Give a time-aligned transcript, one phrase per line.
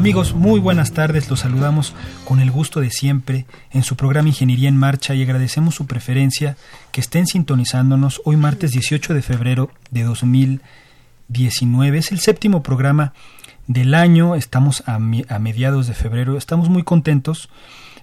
[0.00, 1.92] Amigos, muy buenas tardes, los saludamos
[2.24, 6.56] con el gusto de siempre en su programa Ingeniería en Marcha y agradecemos su preferencia
[6.90, 11.98] que estén sintonizándonos hoy martes 18 de febrero de 2019.
[11.98, 13.12] Es el séptimo programa
[13.66, 17.50] del año, estamos a, a mediados de febrero, estamos muy contentos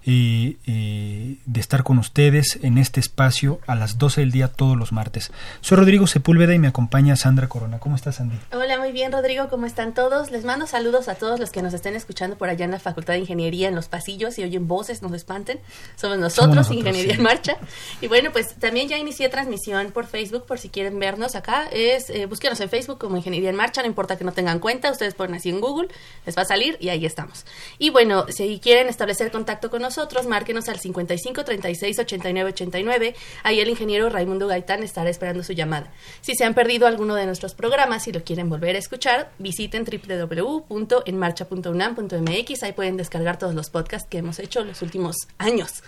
[0.07, 5.31] de estar con ustedes en este espacio a las 12 del día todos los martes.
[5.59, 7.79] Soy Rodrigo Sepúlveda y me acompaña Sandra Corona.
[7.79, 8.37] ¿Cómo estás, Sandy?
[8.53, 9.49] Hola, muy bien, Rodrigo.
[9.49, 10.31] ¿Cómo están todos?
[10.31, 13.15] Les mando saludos a todos los que nos estén escuchando por allá en la Facultad
[13.15, 15.59] de Ingeniería, en los pasillos y oyen voces, nos espanten.
[15.97, 17.57] Somos nosotros, Ingeniería en Marcha.
[17.99, 21.67] Y bueno, pues también ya inicié transmisión por Facebook por si quieren vernos acá.
[21.73, 24.89] Es eh, búsquenos en Facebook como Ingeniería en Marcha, no importa que no tengan cuenta,
[24.89, 25.89] ustedes ponen así en Google,
[26.25, 27.45] les va a salir y ahí estamos.
[27.77, 29.96] Y bueno, si quieren establecer contacto con nosotros,
[30.27, 33.15] márquenos al 55 36 89 89.
[33.43, 35.91] Ahí el ingeniero Raimundo Gaitán estará esperando su llamada.
[36.21, 39.85] Si se han perdido alguno de nuestros programas y lo quieren volver a escuchar, visiten
[39.85, 42.63] www.enmarcha.unam.mx.
[42.63, 45.83] Ahí pueden descargar todos los podcasts que hemos hecho los últimos años.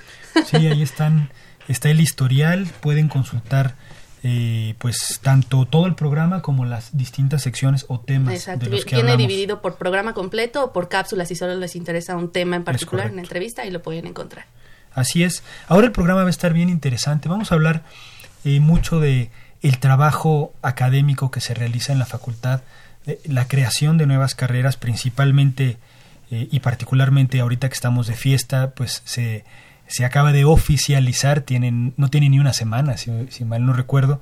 [0.45, 1.31] Sí, ahí están,
[1.67, 3.75] está el historial, pueden consultar.
[4.21, 8.95] Eh, pues tanto todo el programa como las distintas secciones o temas de los que
[8.95, 12.65] Viene dividido por programa completo o por cápsulas si solo les interesa un tema en
[12.65, 14.45] particular en la entrevista y lo pueden encontrar.
[14.93, 15.41] Así es.
[15.67, 17.29] Ahora el programa va a estar bien interesante.
[17.29, 17.83] Vamos a hablar
[18.43, 19.29] eh, mucho de
[19.61, 22.61] el trabajo académico que se realiza en la facultad,
[23.05, 25.77] eh, la creación de nuevas carreras, principalmente
[26.31, 29.43] eh, y particularmente ahorita que estamos de fiesta, pues se,
[29.89, 31.43] se acaba de oficializar,
[31.97, 34.21] no tiene ni una semana, si, si mal no recuerdo,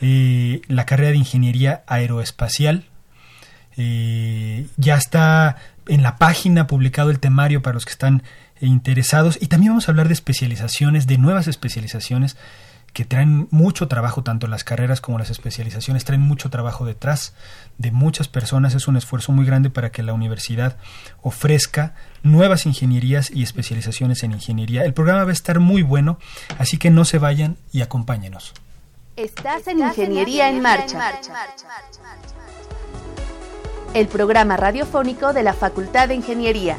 [0.00, 2.84] la carrera de ingeniería aeroespacial.
[3.76, 5.56] ya está
[5.88, 8.22] en la página publicado el temario para los que están
[8.60, 12.36] interesados y también vamos a hablar de especializaciones, de nuevas especializaciones
[12.96, 17.34] que traen mucho trabajo, tanto las carreras como las especializaciones, traen mucho trabajo detrás
[17.76, 18.74] de muchas personas.
[18.74, 20.78] Es un esfuerzo muy grande para que la universidad
[21.20, 24.86] ofrezca nuevas ingenierías y especializaciones en ingeniería.
[24.86, 26.18] El programa va a estar muy bueno,
[26.58, 28.54] así que no se vayan y acompáñenos.
[29.14, 31.20] Estás en Ingeniería en Marcha.
[33.92, 36.78] El programa radiofónico de la Facultad de Ingeniería.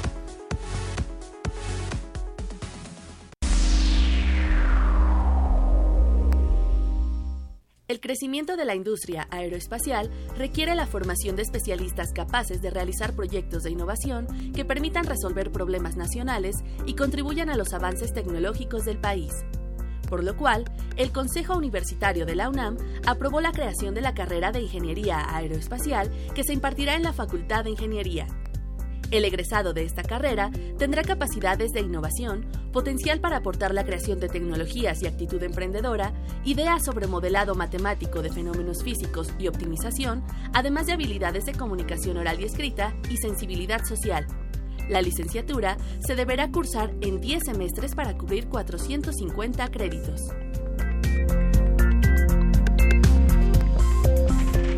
[7.91, 13.63] El crecimiento de la industria aeroespacial requiere la formación de especialistas capaces de realizar proyectos
[13.63, 19.33] de innovación que permitan resolver problemas nacionales y contribuyan a los avances tecnológicos del país.
[20.07, 24.53] Por lo cual, el Consejo Universitario de la UNAM aprobó la creación de la carrera
[24.53, 28.25] de Ingeniería Aeroespacial que se impartirá en la Facultad de Ingeniería.
[29.11, 34.29] El egresado de esta carrera tendrá capacidades de innovación, potencial para aportar la creación de
[34.29, 36.13] tecnologías y actitud emprendedora,
[36.45, 40.23] ideas sobre modelado matemático de fenómenos físicos y optimización,
[40.53, 44.25] además de habilidades de comunicación oral y escrita y sensibilidad social.
[44.89, 50.21] La licenciatura se deberá cursar en 10 semestres para cubrir 450 créditos.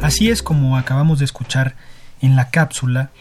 [0.01, 1.75] Así es como acabamos de escuchar
[2.21, 3.11] en la cápsula,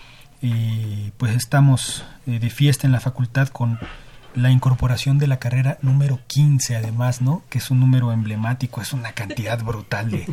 [1.16, 3.78] pues estamos eh, de fiesta en la facultad con
[4.34, 7.42] la incorporación de la carrera número 15 además, ¿no?
[7.48, 10.26] Que es un número emblemático, es una cantidad brutal de,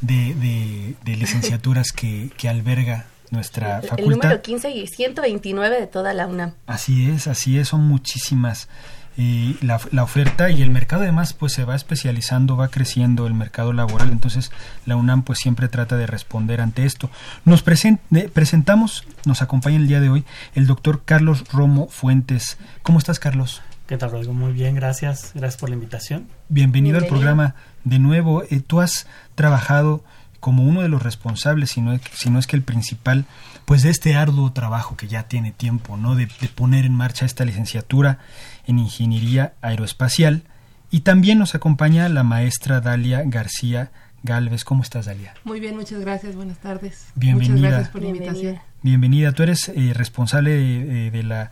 [0.00, 3.98] de, de, licenciaturas que, que, alberga nuestra facultad.
[3.98, 6.54] El número 15 y 129 de toda la UNAM.
[6.66, 8.68] Así es, así es, son muchísimas
[9.16, 13.34] y la, la, oferta y el mercado además pues se va especializando, va creciendo el
[13.34, 14.50] mercado laboral, entonces
[14.86, 17.10] la UNAM pues siempre trata de responder ante esto.
[17.44, 20.24] Nos presentamos, nos acompaña el día de hoy
[20.54, 22.56] el doctor Carlos Romo Fuentes.
[22.82, 23.62] ¿Cómo estás Carlos?
[23.86, 24.32] ¿Qué tal Rodrigo?
[24.32, 26.26] Muy bien, gracias, gracias por la invitación.
[26.48, 27.54] Bienvenido, al programa
[27.84, 28.42] de nuevo.
[28.44, 30.02] Eh, tú has trabajado
[30.40, 33.26] como uno de los responsables, si no, si no es que el principal,
[33.64, 36.14] pues de este arduo trabajo que ya tiene tiempo, ¿no?
[36.14, 38.18] De, de poner en marcha esta licenciatura
[38.66, 40.42] en Ingeniería Aeroespacial.
[40.90, 43.90] Y también nos acompaña la maestra Dalia García
[44.22, 44.64] Galvez.
[44.64, 45.34] ¿Cómo estás, Dalia?
[45.44, 46.36] Muy bien, muchas gracias.
[46.36, 47.06] Buenas tardes.
[47.14, 47.54] Bienvenida.
[47.54, 48.58] Muchas gracias por la invitación.
[48.82, 49.32] Bienvenida.
[49.32, 51.50] Tú eres eh, responsable de, de, la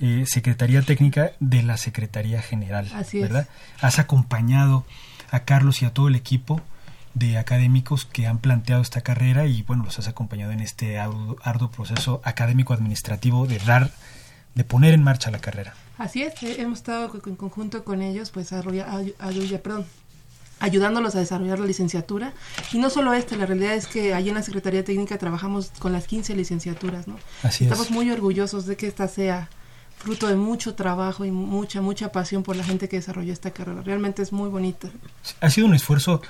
[0.00, 2.88] eh, Secretaría Técnica de la Secretaría General.
[2.94, 3.48] Así ¿verdad?
[3.80, 4.84] Has acompañado
[5.30, 6.60] a Carlos y a todo el equipo
[7.14, 11.38] de académicos que han planteado esta carrera y bueno, los has acompañado en este arduo,
[11.42, 13.90] arduo proceso académico administrativo de dar,
[14.56, 15.74] de poner en marcha la carrera.
[15.98, 19.86] Así es, eh, hemos estado en conjunto con ellos, pues perdón,
[20.58, 22.32] ayudándolos a desarrollar la licenciatura.
[22.72, 25.92] Y no solo esta, la realidad es que allí en la Secretaría Técnica trabajamos con
[25.92, 27.16] las 15 licenciaturas, ¿no?
[27.42, 27.92] Así Estamos es.
[27.92, 29.50] muy orgullosos de que esta sea
[29.98, 33.82] fruto de mucho trabajo y mucha, mucha pasión por la gente que desarrolló esta carrera.
[33.82, 34.88] Realmente es muy bonita.
[35.40, 36.22] Ha sido un esfuerzo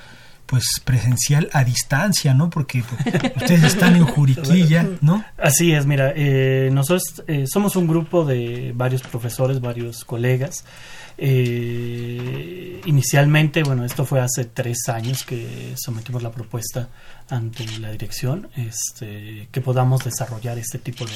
[0.46, 2.48] pues presencial a distancia, ¿no?
[2.50, 2.82] Porque
[3.36, 5.24] ustedes están en Juriquilla, ¿no?
[5.36, 10.64] Así es, mira, eh, nosotros eh, somos un grupo de varios profesores, varios colegas.
[11.18, 16.88] Eh, inicialmente, bueno, esto fue hace tres años que sometimos la propuesta
[17.28, 21.12] ante la dirección, este, que podamos desarrollar este tipo de,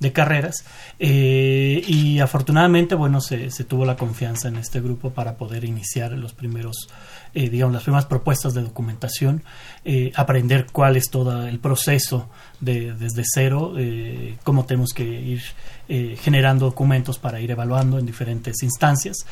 [0.00, 0.64] de carreras
[0.98, 6.12] eh, y afortunadamente bueno se, se, tuvo la confianza en este grupo para poder iniciar
[6.12, 6.88] los primeros
[7.34, 9.42] eh, digamos las primeras propuestas de documentación
[9.84, 12.28] eh, aprender cuál es todo el proceso
[12.60, 13.74] de, desde cero
[14.44, 15.42] cómo tenemos que ir
[16.20, 19.26] generando documentos para ir evaluando en diferentes instancias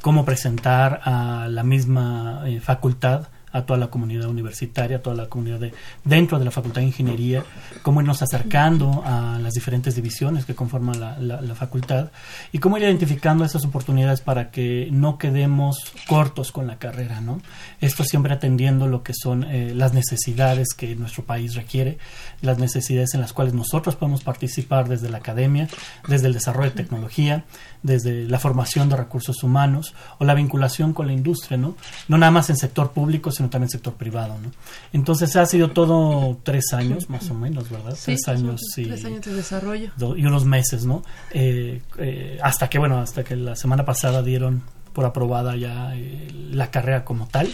[0.00, 5.58] cómo presentar a la misma facultad a toda la comunidad universitaria, a toda la comunidad
[5.58, 5.72] de,
[6.04, 7.42] dentro de la Facultad de Ingeniería,
[7.82, 12.10] cómo irnos acercando a las diferentes divisiones que conforman la, facultad
[12.52, 17.40] y cómo ir identificando esas oportunidades para que no quedemos cortos con la carrera, ¿no?
[17.80, 21.96] Esto siempre atendiendo lo que son eh, las necesidades que nuestro país requiere,
[22.42, 25.66] las necesidades en las cuales nosotros podemos participar desde la academia,
[26.06, 27.44] desde el desarrollo de tecnología,
[27.86, 31.76] desde la formación de recursos humanos o la vinculación con la industria, ¿no?
[32.08, 34.50] No nada más en sector público, sino también sector privado, ¿no?
[34.92, 37.94] Entonces ha sido todo tres años, más o menos, ¿verdad?
[37.94, 41.02] Sí, tres años y tres años de desarrollo y unos meses, ¿no?
[41.30, 44.62] Eh, eh, hasta que bueno, hasta que la semana pasada dieron
[44.92, 47.48] por aprobada ya eh, la carrera como tal.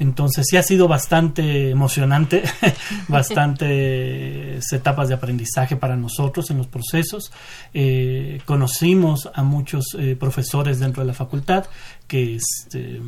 [0.00, 2.42] Entonces sí ha sido bastante emocionante,
[3.08, 7.30] bastantes etapas de aprendizaje para nosotros en los procesos.
[7.74, 11.66] Eh, conocimos a muchos eh, profesores dentro de la facultad
[12.10, 13.00] que este,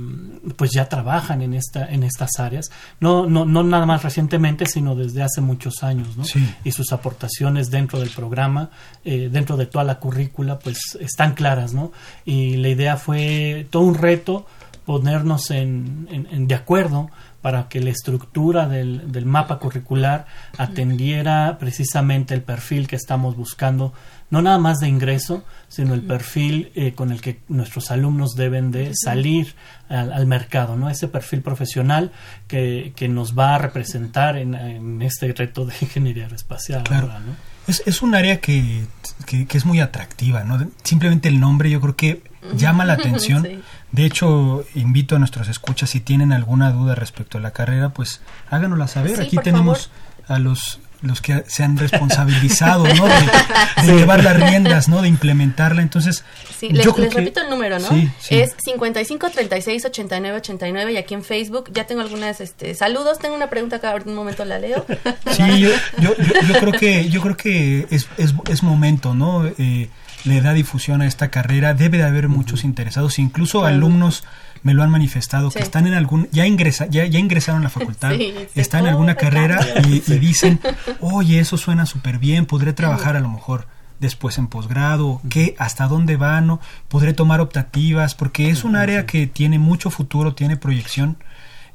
[0.55, 4.95] pues ya trabajan en esta en estas áreas no no no nada más recientemente sino
[4.95, 6.25] desde hace muchos años ¿no?
[6.25, 6.39] Sí.
[6.63, 8.71] y sus aportaciones dentro del programa
[9.05, 11.91] eh, dentro de toda la currícula pues están claras no
[12.25, 14.47] y la idea fue todo un reto
[14.85, 17.11] ponernos en, en, en de acuerdo
[17.43, 20.27] para que la estructura del, del, mapa curricular
[20.57, 23.93] atendiera precisamente el perfil que estamos buscando,
[24.31, 28.71] no nada más de ingreso, sino el perfil eh, con el que nuestros alumnos deben
[28.71, 29.57] de salir
[29.89, 30.89] al, al mercado, ¿no?
[30.89, 32.13] Ese perfil profesional
[32.47, 36.85] que, que nos va a representar en, en, este reto de ingeniería aeroespacial.
[36.85, 37.09] Claro.
[37.09, 37.35] Ahora, ¿no?
[37.67, 38.85] es, es, un área que,
[39.27, 40.65] que, que, es muy atractiva, ¿no?
[40.85, 43.43] Simplemente el nombre yo creo que llama la atención.
[43.45, 43.63] sí.
[43.93, 48.23] De hecho, invito a nuestros escuchas, si tienen alguna duda respecto a la carrera, pues
[48.49, 49.17] háganosla saber.
[49.17, 49.91] Sí, Aquí tenemos
[50.27, 50.37] favor.
[50.37, 53.07] a los los que se han responsabilizado, ¿no?
[53.07, 53.13] De,
[53.83, 53.93] de sí.
[53.93, 55.03] llevar las riendas, ¿no?
[55.03, 55.83] De implementarla.
[55.83, 56.25] Entonces,
[56.57, 57.11] sí, les, les que...
[57.11, 57.89] repito el número, ¿no?
[57.89, 58.09] Sí.
[58.31, 63.19] Es 55 36 89 89 y aquí en Facebook ya tengo algunas este, saludos.
[63.19, 64.87] Tengo una pregunta en un momento la leo.
[65.33, 69.45] Sí, yo, yo, yo, yo, creo que yo creo que es, es, es momento, ¿no?
[69.59, 69.89] Eh,
[70.25, 74.25] le da difusión a esta carrera, debe de haber muchos interesados, incluso alumnos
[74.63, 75.59] me lo han manifestado sí.
[75.59, 78.91] que están en algún ya ingresa ya, ya ingresaron a la facultad sí, están en
[78.91, 80.61] alguna carrera y, y, dicen
[81.01, 83.67] oye eso suena súper bien podré trabajar a lo mejor
[84.03, 89.07] después en posgrado qué hasta dónde van no podré tomar optativas porque es un área
[89.07, 91.17] que tiene mucho futuro tiene proyección.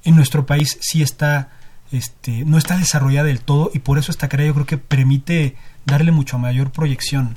[0.03, 1.49] En nuestro país sí está
[1.91, 5.55] este no está desarrollada del todo y por eso esta carrera yo creo que permite
[5.87, 7.35] darle mucho mayor proyección.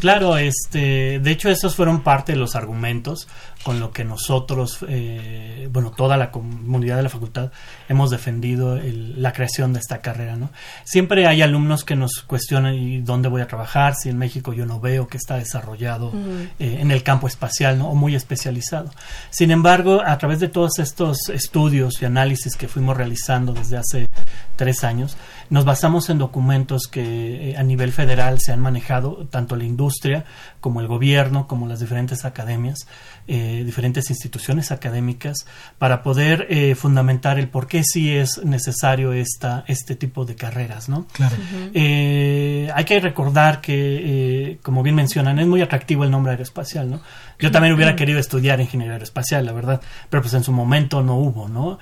[0.00, 3.26] Claro, este, de hecho esos fueron parte de los argumentos
[3.62, 7.50] con lo que nosotros, eh, bueno, toda la comunidad de la facultad
[7.88, 10.50] hemos defendido la creación de esta carrera, ¿no?
[10.84, 14.66] Siempre hay alumnos que nos cuestionan y dónde voy a trabajar, si en México yo
[14.66, 16.12] no veo que está desarrollado
[16.60, 17.88] eh, en el campo espacial, ¿no?
[17.88, 18.90] O muy especializado.
[19.30, 24.06] Sin embargo, a través de todos estos estudios y análisis que fuimos realizando desde hace
[24.54, 25.16] tres años,
[25.50, 30.24] nos basamos en documentos que eh, a nivel federal se han manejado tanto la industria
[30.60, 32.86] como el gobierno, como las diferentes academias,
[33.28, 35.46] eh, diferentes instituciones académicas,
[35.78, 40.88] para poder eh, fundamentar el por qué sí es necesario esta, este tipo de carreras,
[40.88, 41.06] ¿no?
[41.12, 41.36] Claro.
[41.74, 47.00] hay que recordar que, como bien mencionan, es muy atractivo el nombre aeroespacial, ¿no?
[47.38, 51.16] Yo también hubiera querido estudiar ingeniería aeroespacial, la verdad, pero pues en su momento no
[51.16, 51.78] hubo, ¿no?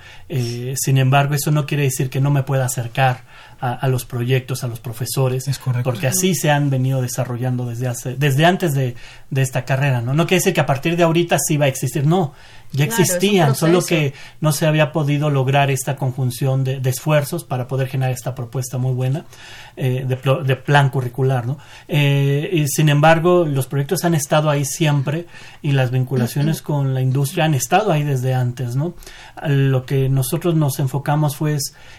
[0.75, 3.23] sin embargo, eso no quiere decir que no me pueda acercar
[3.59, 5.89] a, los proyectos, a los profesores, es correcto.
[5.89, 8.95] porque así se han venido desarrollando desde hace, desde antes de,
[9.29, 10.13] de, esta carrera, ¿no?
[10.13, 12.33] No quiere decir que a partir de ahorita sí va a existir, no,
[12.75, 17.87] ya existían, solo que no se había podido lograr esta conjunción de, esfuerzos para poder
[17.87, 19.25] generar esta propuesta muy buena
[19.77, 21.45] eh, de, plan curricular.
[21.45, 21.57] ¿no?
[21.87, 25.25] Eh, y sin embargo, los proyectos han estado ahí siempre
[25.61, 28.75] y las vinculaciones con la industria han estado ahí desde antes.
[28.75, 28.93] ¿no?
[29.47, 31.57] Lo que nosotros nos enfocamos fue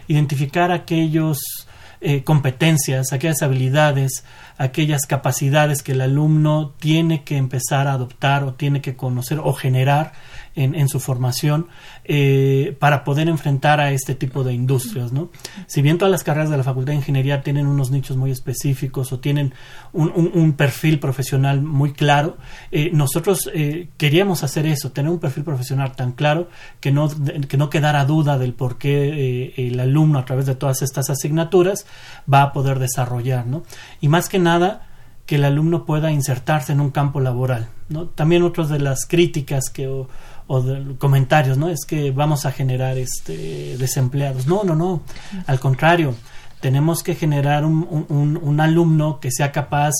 [0.09, 1.38] identificar aquellos
[2.02, 4.25] eh, competencias, aquellas habilidades,
[4.59, 9.53] aquellas capacidades que el alumno tiene que empezar a adoptar o tiene que conocer o
[9.53, 10.13] generar
[10.57, 11.67] en, su formación
[12.05, 15.13] eh, para poder enfrentar a este tipo de industrias.
[15.13, 15.29] ¿no?
[15.67, 19.13] Si bien todas las carreras de la Facultad de Ingeniería tienen unos nichos muy específicos
[19.13, 19.53] o tienen
[19.93, 22.39] un, perfil profesional muy claro,
[22.73, 26.49] eh, nosotros eh, queríamos hacer eso, tener un perfil profesional tan claro
[26.81, 27.11] que no,
[27.49, 31.87] que no quedara duda del por qué el alumno a través de todas estas asignaturas
[32.33, 33.47] va a poder desarrollar.
[33.47, 33.63] ¿no?
[34.01, 34.87] Y más que nada,
[35.26, 37.69] que el alumno pueda insertarse en un campo laboral.
[37.88, 38.07] ¿no?
[38.07, 40.09] También otras de las críticas que, o
[40.99, 41.69] comentarios, ¿no?
[41.69, 44.47] Es que vamos a generar este desempleados.
[44.47, 45.03] No, no, no.
[45.47, 46.15] Al contrario,
[46.61, 49.93] tenemos que generar un, un, alumno que sea capaz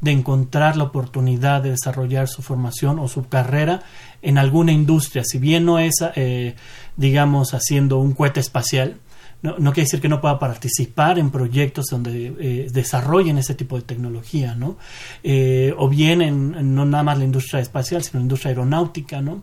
[0.00, 3.82] de encontrar la oportunidad de desarrollar su formación o su carrera
[4.20, 5.24] en alguna industria.
[5.24, 6.54] Si bien no es, eh,
[6.96, 8.96] digamos, haciendo un cohete espacial,
[9.44, 13.82] no, quiere decir que no pueda participar en proyectos donde eh, desarrollen ese tipo de
[13.82, 14.78] tecnología, ¿no?
[15.22, 19.42] Eh, o bien en, no nada más la industria espacial, sino la industria aeronáutica, ¿no?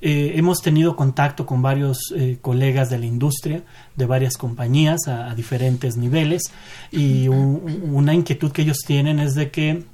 [0.00, 3.62] Eh, hemos tenido contacto con varios colegas de la industria,
[3.96, 6.42] de varias compañías a, diferentes niveles
[6.90, 9.84] y una inquietud que ellos tienen es de que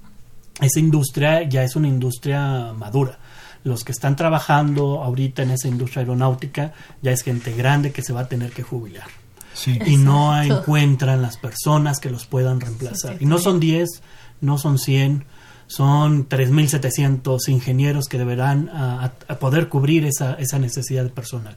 [0.61, 3.19] esa industria ya es una industria madura.
[3.65, 8.13] Los que están trabajando ahorita en esa industria aeronáutica ya es gente grande que se
[8.13, 9.09] va a tener que jubilar.
[9.67, 13.17] Y no encuentran las personas que los puedan reemplazar.
[13.21, 14.03] y no son 10,
[14.41, 15.25] no son 100,
[15.69, 21.57] son 3.700 ingenieros que deberán a, poder cubrir esa, esa, necesidad de personal.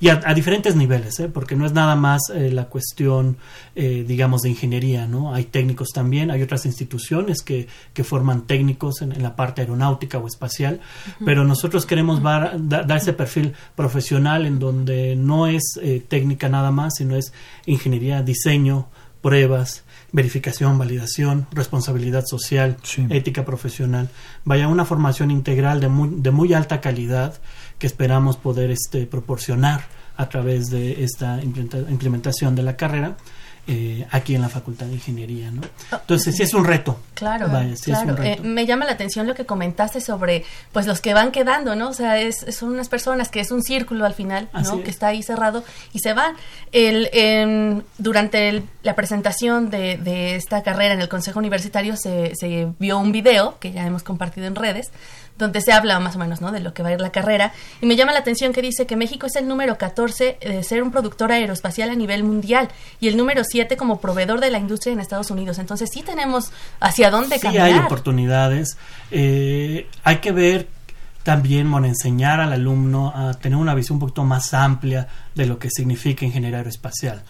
[0.00, 1.28] Y a, diferentes niveles, ¿eh?
[1.28, 3.36] porque no es nada más eh, la cuestión,
[3.76, 5.32] eh, digamos, de ingeniería, ¿no?
[5.32, 10.26] Hay técnicos también, hay otras instituciones que, que forman técnicos en, la parte aeronáutica o
[10.26, 10.80] espacial,
[11.24, 15.78] pero nosotros queremos dar, dar ese perfil profesional en donde no es
[16.08, 17.32] técnica nada más, sino es
[17.66, 18.88] ingeniería, diseño,
[19.20, 22.76] pruebas, verificación, validación, responsabilidad social,
[23.08, 24.10] ética profesional.
[24.44, 27.34] Vaya, una formación integral de muy, de muy alta calidad
[27.78, 29.82] que esperamos poder este, proporcionar
[30.16, 33.16] a través de esta implementación de la carrera
[33.68, 35.62] eh, aquí en la Facultad de Ingeniería, ¿no?
[35.92, 36.98] Entonces sí es un reto.
[37.14, 41.76] Claro, eh, me llama la atención lo que comentaste sobre, pues los que van quedando,
[41.76, 41.90] ¿no?
[41.90, 44.82] O sea, es, son unas personas que es un círculo al final, ¿no?
[44.82, 46.34] Que está ahí cerrado y se van.
[46.72, 52.98] El, durante la presentación de, de, esta carrera en el Consejo Universitario se, se vio
[52.98, 54.90] un video que ya hemos compartido en redes
[55.42, 56.52] donde se habla más o menos ¿no?
[56.52, 57.52] de lo que va a ir la carrera.
[57.80, 60.82] Y me llama la atención que dice que México es el número 14 de ser
[60.82, 62.68] un productor aeroespacial a nivel mundial
[63.00, 65.58] y el número 7 como proveedor de la industria en Estados Unidos.
[65.58, 68.76] Entonces sí tenemos hacia dónde sí hay oportunidades.
[69.10, 70.68] Eh, hay que ver
[71.22, 75.58] también bueno, enseñar al alumno a tener una visión un poquito más amplia de lo
[75.58, 77.22] que significa ingeniería aeroespacial.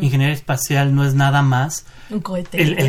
[0.00, 2.22] Ingeniería espacial no es nada más el,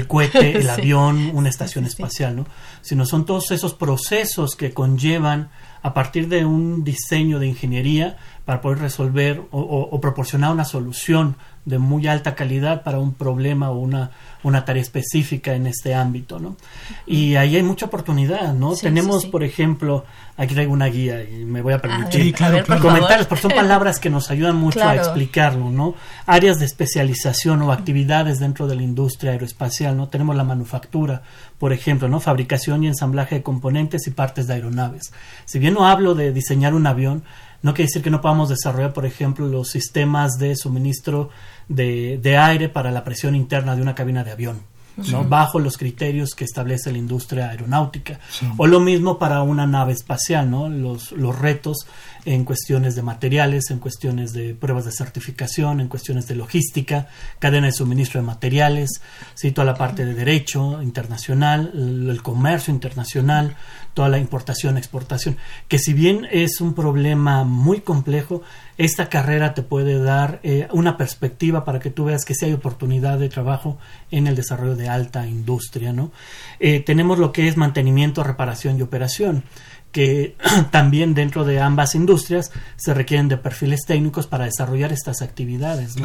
[0.07, 2.45] cohete, el avión, una estación espacial, ¿no?
[2.81, 5.49] sino son todos esos procesos que conllevan
[5.83, 11.77] a partir de un diseño de ingeniería para poder resolver o, proporcionar una solución de
[11.77, 14.11] muy alta calidad para un problema o una,
[14.43, 16.57] una tarea específica en este ámbito, ¿no?
[17.05, 18.75] Y ahí hay mucha oportunidad, ¿no?
[18.75, 20.03] Tenemos, por ejemplo,
[20.37, 24.31] aquí traigo una guía y me voy a permitir comentarios, porque son palabras que nos
[24.31, 25.93] ayudan mucho a explicarlo, ¿no?
[26.25, 30.07] Áreas de especialización o actividades dentro de la industria aeroespacial, ¿no?
[30.07, 31.21] Tenemos la manufactura,
[31.59, 32.19] por ejemplo, ¿no?
[32.19, 35.13] Fabricación y ensamblaje de componentes y partes de aeronaves.
[35.45, 37.23] Si bien no hablo de diseñar un avión,
[37.61, 41.29] no quiere decir que no podamos desarrollar, por ejemplo, los sistemas de suministro
[41.75, 44.71] de, de aire para la presión interna de una cabina de avión.
[45.09, 45.23] ¿no?
[45.23, 48.19] bajo los criterios que establece la industria aeronáutica.
[48.57, 50.69] O lo mismo para una nave espacial, ¿no?
[50.69, 51.87] los, los retos
[52.25, 57.07] en cuestiones de materiales, en cuestiones de pruebas de certificación, en cuestiones de logística,
[57.39, 59.01] cadena de suministro de materiales,
[59.33, 59.51] ¿sí?
[59.51, 63.55] toda la parte de derecho internacional, el, comercio internacional,
[63.93, 65.37] toda la importación, exportación,
[65.67, 68.41] que si bien es un problema muy complejo,
[68.77, 72.53] esta carrera te puede dar eh, una perspectiva para que tú veas que sí hay
[72.53, 73.77] oportunidad de trabajo
[74.11, 76.11] en el desarrollo de alta industria, ¿no?
[76.59, 79.43] Eh, tenemos lo que es mantenimiento, reparación y operación
[79.91, 80.35] que
[80.71, 85.95] también dentro de ambas industrias se requieren de perfiles técnicos para desarrollar estas actividades.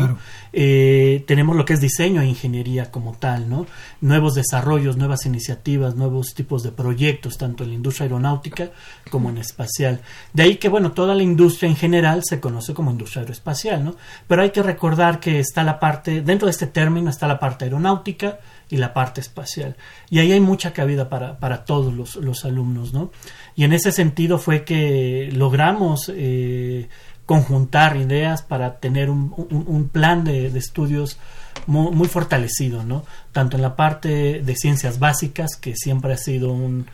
[0.52, 3.66] Eh, tenemos lo que es diseño e ingeniería como tal, ¿no?
[4.00, 8.71] nuevos desarrollos, nuevas iniciativas, nuevos tipos de proyectos, tanto en la industria aeronáutica
[9.11, 10.00] como en espacial.
[10.33, 13.97] De ahí que, bueno, toda la industria en general se conoce como industria aeroespacial, ¿no?
[14.26, 17.64] pero hay que recordar que está la parte, dentro de este término está la parte
[17.64, 19.76] aeronáutica, y la parte espacial.
[20.11, 23.11] Y ahí hay mucha cabida para, para todos los, los alumnos, ¿no?
[23.54, 26.88] Y en ese sentido fue que logramos eh,
[27.26, 31.18] conjuntar ideas para tener un, un, plan de, estudios
[31.66, 33.04] muy, muy, fortalecido, ¿no?
[33.32, 36.87] Tanto en la parte de ciencias básicas, que siempre ha sido un,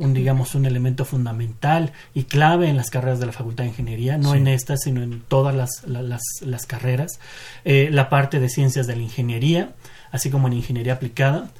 [0.00, 4.16] un, digamos, un elemento fundamental y clave en las carreras de la Facultad de Ingeniería,
[4.16, 7.20] no en estas, sino en todas las, las, las carreras.
[7.64, 9.74] Eh, la parte de ciencias de la ingeniería,
[10.12, 11.50] así como en ingeniería aplicada,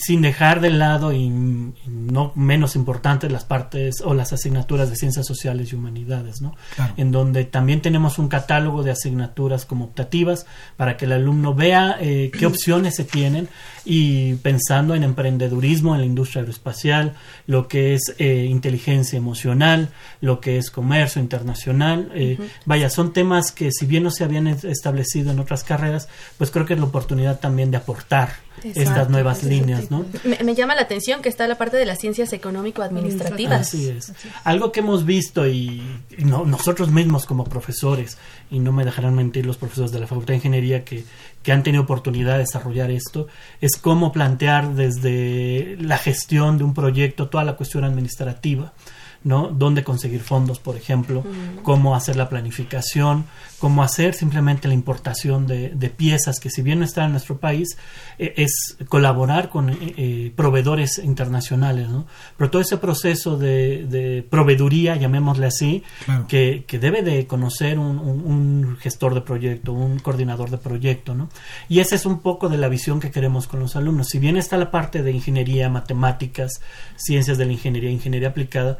[0.00, 5.26] sin dejar de lado y, no menos importantes las partes o las asignaturas de ciencias
[5.26, 6.54] sociales y humanidades, ¿no?
[6.96, 11.96] En donde también tenemos un catálogo de asignaturas como optativas para que el alumno vea
[12.00, 13.48] eh, qué opciones se tienen
[13.84, 17.14] y pensando en emprendedurismo en la industria aeroespacial,
[17.46, 19.90] lo que es eh, inteligencia emocional,
[20.20, 24.46] lo que es comercio internacional, eh, vaya, son temas que si bien no se habían
[24.46, 29.42] establecido en otras carreras, pues creo que es la oportunidad también de aportar estas nuevas
[29.42, 30.04] líneas, ¿no?
[30.24, 33.60] Me, llama la atención que está la parte de las ciencias económico-administrativas.
[33.60, 34.12] Así es.
[34.44, 35.82] Algo que hemos visto y,
[36.18, 38.18] nosotros mismos como profesores,
[38.50, 41.04] y no me dejarán mentir los profesores de la Facultad de Ingeniería que,
[41.42, 43.28] que han tenido oportunidad de desarrollar esto,
[43.60, 48.72] es cómo plantear desde la gestión de un proyecto toda la cuestión administrativa.
[49.24, 49.48] ¿No?
[49.48, 51.24] Dónde conseguir fondos, por ejemplo,
[51.62, 53.24] cómo hacer la planificación,
[53.58, 57.76] cómo hacer simplemente la importación de, piezas que si bien no están en nuestro país,
[58.18, 62.06] eh, es colaborar con eh, eh, proveedores internacionales, ¿no?
[62.36, 65.82] Pero todo ese proceso de, proveeduría, llamémosle así,
[66.28, 71.28] que, debe de conocer un, gestor de proyecto, un coordinador de proyecto, ¿no?
[71.68, 74.08] Y esa es un poco de la visión que queremos con los alumnos.
[74.08, 76.60] Si bien está la parte de ingeniería, matemáticas,
[76.96, 78.78] ciencias de la ingeniería, ingeniería aplicada,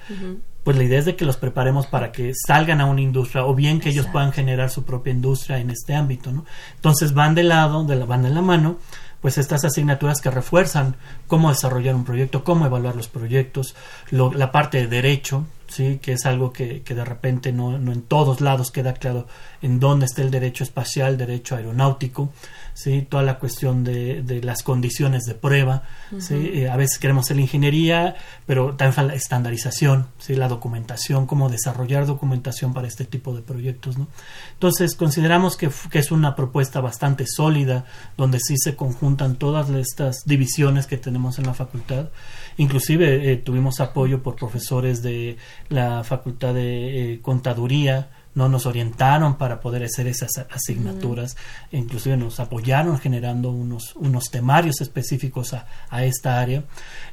[0.64, 3.54] pues la idea es de que los preparemos para que salgan a una industria o
[3.54, 6.44] bien que ellos puedan generar su propia industria en este ámbito, ¿no?
[6.74, 8.78] Entonces van de lado, de la, van de la mano,
[9.20, 13.74] pues estas asignaturas que refuerzan cómo desarrollar un proyecto, cómo evaluar los proyectos,
[14.10, 18.02] la parte de derecho, sí, que es algo que, que de repente no, no en
[18.02, 19.26] todos lados queda claro
[19.60, 22.32] en dónde está el derecho espacial, derecho aeronáutico,
[22.78, 23.02] ¿sí?
[23.02, 25.82] toda la cuestión de, de las condiciones de prueba.
[26.20, 26.34] ¿sí?
[26.54, 28.14] Eh, a veces queremos hacer la ingeniería,
[28.46, 30.36] pero también la estandarización, ¿sí?
[30.36, 33.98] la documentación, cómo desarrollar documentación para este tipo de proyectos.
[33.98, 34.06] ¿no?
[34.52, 37.84] Entonces, consideramos que, que, es una propuesta bastante sólida,
[38.16, 42.10] donde sí se conjuntan todas estas divisiones que tenemos en la facultad.
[42.58, 45.36] Inclusive eh, tuvimos apoyo por profesores de
[45.68, 51.36] la Facultad de eh, Contaduría, no nos orientaron para poder hacer esas asignaturas,
[51.72, 56.62] inclusive nos apoyaron generando unos, unos temarios específicos a, a esta área,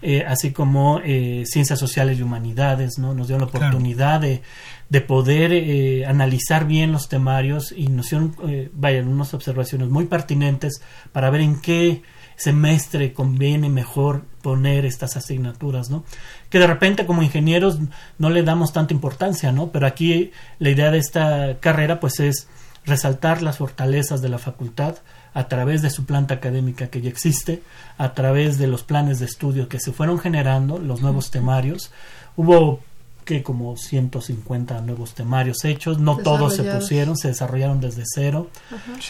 [0.04, 3.16] eh, así como eh, ciencias sociales y humanidades, ¿no?
[3.16, 4.44] nos dio la oportunidad de,
[4.90, 8.36] de, poder eh, analizar bien los temarios y nos dieron,
[8.74, 10.80] vayan, unas observaciones muy pertinentes
[11.12, 12.04] para ver en qué
[12.36, 16.04] semestre conviene mejor poner estas asignaturas, ¿no?
[16.50, 17.80] Que de repente como ingenieros
[18.18, 19.72] no le damos tanta importancia, ¿no?
[19.72, 22.48] Pero aquí la idea de esta carrera pues es
[22.86, 24.98] resaltar las fortalezas de la facultad
[25.34, 27.62] a través de su planta académica que ya existe,
[27.98, 31.92] a través de los planes de estudio que se fueron generando, los nuevos temarios.
[32.38, 32.82] Hubo
[33.26, 38.50] que como 150 nuevos temarios hechos, no todos se pusieron, se desarrollaron desde cero,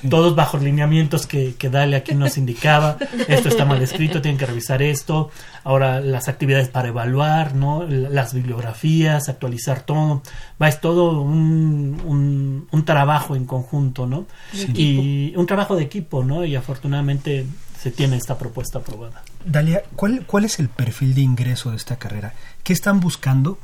[0.10, 2.98] todos bajo lineamientos que, que Dale aquí nos indicaba,
[3.28, 5.30] esto está mal escrito, tienen que revisar esto,
[5.66, 7.86] ahora las actividades para evaluar, ¿no?
[7.86, 10.24] las bibliografías, actualizar todo,
[10.62, 14.28] va, es todo un, un, trabajo en conjunto, ¿no?
[14.54, 16.46] Y un trabajo de equipo, ¿no?
[16.46, 17.46] Y afortunadamente
[17.82, 19.24] se tiene esta propuesta aprobada.
[19.44, 22.34] Dalia, ¿cuál, ¿cuál es el perfil de ingreso de esta carrera?
[22.64, 23.58] ¿Qué están buscando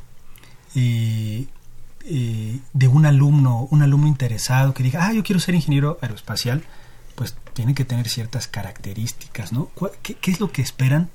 [0.76, 1.46] eh,
[2.06, 6.64] eh, de un alumno, un alumno interesado que diga, ah, yo quiero ser ingeniero aeroespacial?
[7.16, 9.70] Pues tiene que tener ciertas características, ¿no?
[10.02, 11.10] ¿Qué, es lo que esperan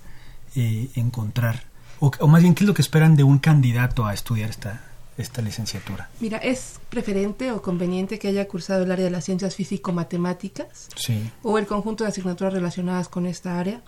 [0.54, 1.64] eh, encontrar?
[1.98, 4.82] O, o, más bien, ¿qué es lo que esperan de un candidato a estudiar esta,
[5.18, 6.08] esta licenciatura?
[6.20, 11.30] Mira, es preferente o conveniente que haya cursado el área de las ciencias físico-matemáticas sí.
[11.42, 13.80] o el conjunto de asignaturas relacionadas con esta área,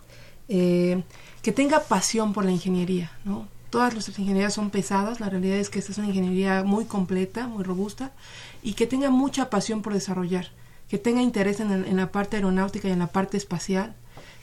[0.49, 1.03] eh,
[1.43, 3.47] que tenga pasión por la ingeniería, ¿no?
[3.71, 7.47] Todas las ingenierías son pesadas, la realidad es que esta es una ingeniería muy completa,
[7.47, 8.13] muy robusta,
[8.63, 10.49] y que tenga mucha pasión por desarrollar,
[10.89, 13.95] que tenga interés en, en la parte aeronáutica y en la parte espacial,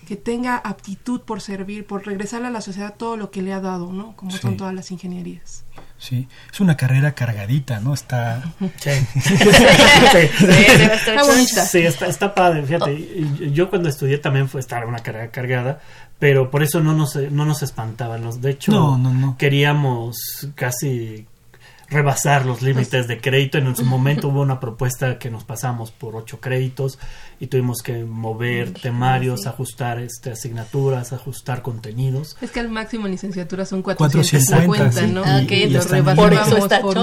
[0.06, 3.60] que tenga aptitud por servir, por regresarle a la sociedad todo lo que le ha
[3.60, 4.16] dado, ¿no?
[4.16, 5.64] Como son todas las ingenierías.
[5.98, 7.94] Sí, es una carrera cargadita, ¿no?
[7.94, 8.44] Está...
[8.80, 8.90] Sí,
[10.22, 11.66] está bonita.
[11.66, 13.52] Sí, está, está padre, fíjate.
[13.52, 15.82] Yo cuando estudié también fue estar una carrera cargada,
[16.20, 18.42] pero por eso no nos, no nos espantaban.
[18.42, 19.38] De hecho, no, no, no.
[19.38, 21.26] queríamos casi
[21.90, 23.58] rebasar los límites de crédito.
[23.58, 27.00] En su momento hubo una propuesta que nos pasamos por ocho créditos
[27.40, 32.38] y tuvimos que mover temarios, ajustar este, asignaturas, ajustar contenidos.
[32.42, 35.24] Es que al máximo en licenciatura son 450, ¿no?
[36.16, 36.98] por eso está por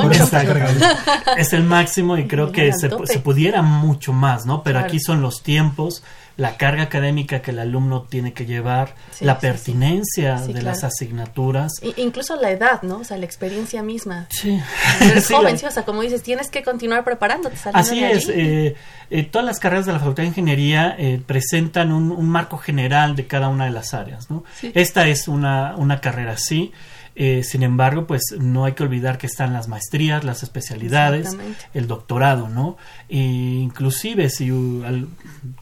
[1.36, 4.62] Es el máximo y creo que se, se, pudiera mucho más, ¿no?
[4.62, 6.02] Pero aquí son los tiempos
[6.36, 11.72] la carga académica que el alumno tiene que llevar, la pertinencia de las asignaturas.
[11.96, 12.98] incluso la edad, ¿no?
[12.98, 14.26] O sea, la experiencia misma.
[14.30, 14.60] Sí.
[15.00, 17.56] Eres joven, o sea, como dices, tienes que continuar preparándote.
[17.72, 18.28] Así es.
[18.28, 18.74] Eh,
[19.10, 23.26] eh, todas las carreras de la Facultad de Ingeniería eh, presentan un, marco general de
[23.26, 24.44] cada una de las áreas, ¿no?
[24.74, 26.72] Esta es una, una carrera así.
[27.14, 31.36] Eh, sin embargo, pues no hay que olvidar que están las maestrías, las especialidades,
[31.74, 32.78] el doctorado, ¿no?
[33.08, 34.50] E inclusive si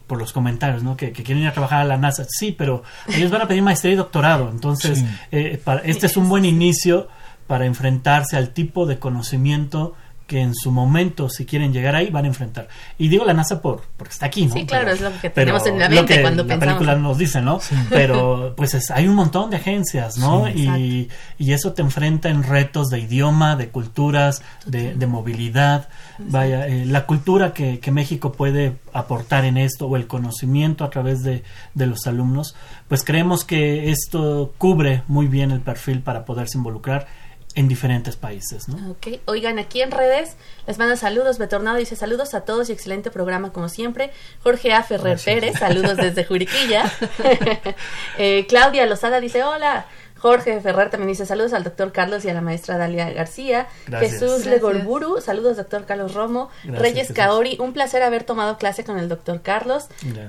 [0.07, 0.95] por los comentarios, ¿no?
[0.95, 3.93] Que, quieren ir a trabajar a la NASA, sí, pero ellos van a pedir maestría
[3.93, 7.09] y doctorado, entonces eh, este es un buen inicio
[7.47, 9.95] para enfrentarse al tipo de conocimiento
[10.31, 12.69] que en su momento, si quieren llegar ahí, van a enfrentar.
[12.97, 14.53] Y digo la NASA por porque está aquí, ¿no?
[14.53, 17.59] Sí, claro, es lo que tenemos en la mente cuando la película nos dice, ¿no?
[17.89, 20.47] Pero pues hay un montón de agencias, ¿no?
[20.47, 25.89] y, y, eso te enfrenta en retos de idioma, de culturas, de, de, movilidad.
[26.17, 30.89] Vaya, eh, la cultura que, que, México puede aportar en esto o el conocimiento a
[30.89, 32.55] través de, de los alumnos,
[32.87, 37.07] pues creemos que esto cubre muy bien el perfil para poderse involucrar
[37.55, 38.67] en diferentes países.
[38.67, 38.91] ¿no?
[38.91, 40.35] Ok, oigan, aquí en redes
[40.67, 41.37] les mando saludos.
[41.37, 44.11] Betornado dice saludos a todos y excelente programa como siempre.
[44.43, 44.83] Jorge A.
[44.83, 46.91] Ferrer Pérez, saludos desde Juriquilla.
[48.17, 49.85] eh, Claudia Lozada dice hola.
[50.21, 53.67] Jorge Ferrer también dice saludos al doctor Carlos y a la maestra Dalia García.
[53.87, 56.51] Jesús Legorburu, saludos doctor Carlos Romo.
[56.63, 59.87] Reyes Kaori, un placer haber tomado clase con el doctor Carlos.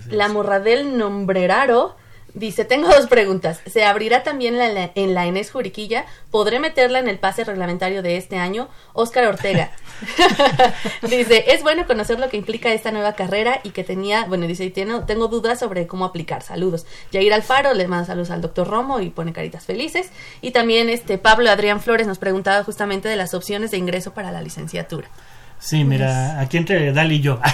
[0.08, 1.94] La Morradel Nombreraro,
[2.34, 3.60] Dice, tengo dos preguntas.
[3.66, 6.06] ¿Se abrirá también la, en la Enes Juriquilla?
[6.30, 8.68] ¿Podré meterla en el pase reglamentario de este año?
[8.94, 9.70] Oscar Ortega.
[11.02, 14.70] dice, es bueno conocer lo que implica esta nueva carrera y que tenía, bueno, dice,
[14.70, 16.42] tengo, tengo dudas sobre cómo aplicar.
[16.42, 16.86] Saludos.
[17.12, 20.10] Jair Alfaro le manda saludos al doctor Romo y pone caritas felices.
[20.40, 24.32] Y también este Pablo Adrián Flores nos preguntaba justamente de las opciones de ingreso para
[24.32, 25.08] la licenciatura.
[25.58, 27.40] Sí, mira, aquí entre Dali y yo.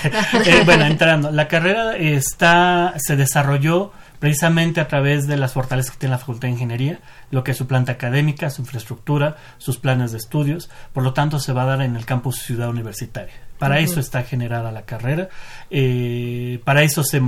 [0.46, 5.98] Eh, bueno, entrando, la carrera está, se desarrolló precisamente a través de las fortalezas que
[5.98, 7.00] tiene la Facultad de Ingeniería,
[7.30, 11.38] lo que es su planta académica, su infraestructura, sus planes de estudios, por lo tanto
[11.38, 13.34] se va a dar en el campus Ciudad Universitaria.
[13.58, 15.28] Para eso está generada la carrera,
[15.68, 17.20] eh, para eso se,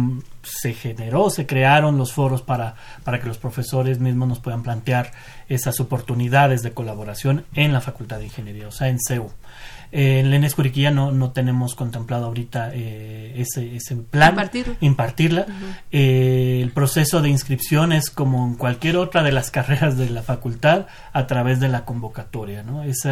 [0.42, 5.10] se, generó, se crearon los foros para, para que los profesores mismos nos puedan plantear
[5.48, 9.32] esas oportunidades de colaboración en la Facultad de Ingeniería, o sea, en CEU.
[9.92, 10.56] Eh, en la ENES
[10.92, 14.30] no, no tenemos contemplado ahorita eh, ese, ese plan.
[14.80, 15.46] Impartirla.
[15.90, 20.22] Eh, el proceso de inscripción es como en cualquier otra de las carreras de la
[20.22, 22.62] facultad a través de la convocatoria.
[22.62, 22.82] ¿no?
[22.82, 23.06] Es,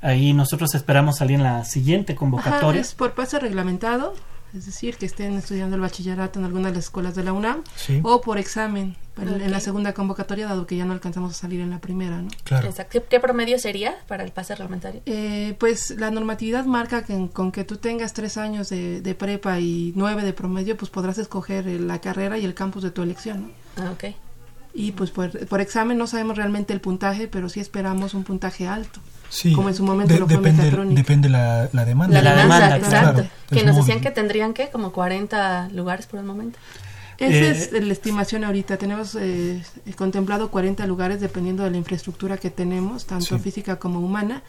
[0.00, 2.80] ahí nosotros esperamos salir en la siguiente convocatoria.
[2.80, 4.14] es por paso reglamentado
[4.54, 7.62] es decir, que estén estudiando el bachillerato en alguna de las escuelas de la UNAM,
[8.02, 11.70] o por examen en la segunda convocatoria, dado que ya no alcanzamos a salir en
[11.70, 12.28] la primera, ¿no?
[12.44, 12.72] Claro.
[12.90, 15.02] ¿Qué, promedio sería para el pase reglamentario?
[15.06, 19.92] Eh, pues la normatividad marca que con que tú tengas tres años de, prepa y
[19.96, 23.84] nueve de promedio, pues podrás escoger la carrera y el campus de tu elección, ¿no?
[23.84, 24.14] Ah, ok.
[24.74, 28.66] Y pues por, por examen no sabemos realmente el puntaje, pero sí esperamos un puntaje
[28.66, 29.00] alto.
[29.28, 31.00] Sí, como en su momento de- lo fue depende, Mecatrónica.
[31.00, 32.20] depende la, la demanda.
[32.20, 33.12] La, La demanda, demanda, exacto.
[33.22, 33.28] claro.
[33.50, 36.58] Que nos decían que tendrían que como 40 lugares por el momento.
[37.18, 38.76] Esa Eh, es la estimación ahorita.
[38.78, 39.62] Tenemos eh,
[39.96, 43.38] contemplado 40 lugares dependiendo de la infraestructura que tenemos, tanto Sí.
[43.38, 44.42] física como humana.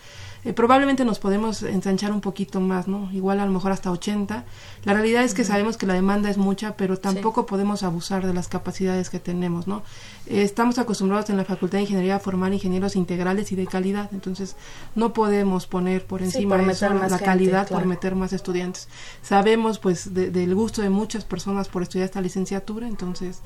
[0.46, 3.10] Eh, probablemente nos podemos ensanchar un poquito más, ¿no?
[3.14, 4.44] Igual a lo mejor hasta 80.
[4.84, 8.34] La realidad es que sabemos que la demanda es mucha, pero tampoco podemos abusar de
[8.34, 9.84] las capacidades que tenemos, ¿no?
[10.28, 14.10] Eh, estamos acostumbrados en la Facultad de Ingeniería a formar ingenieros integrales y de calidad,
[14.12, 14.56] entonces
[14.96, 17.82] no podemos poner por Sí, encima por de meter eso más la gente, calidad claro.
[17.82, 18.90] por meter más estudiantes.
[19.22, 23.40] Sabemos pues de- del gusto de muchas personas por estudiar esta licenciatura, entonces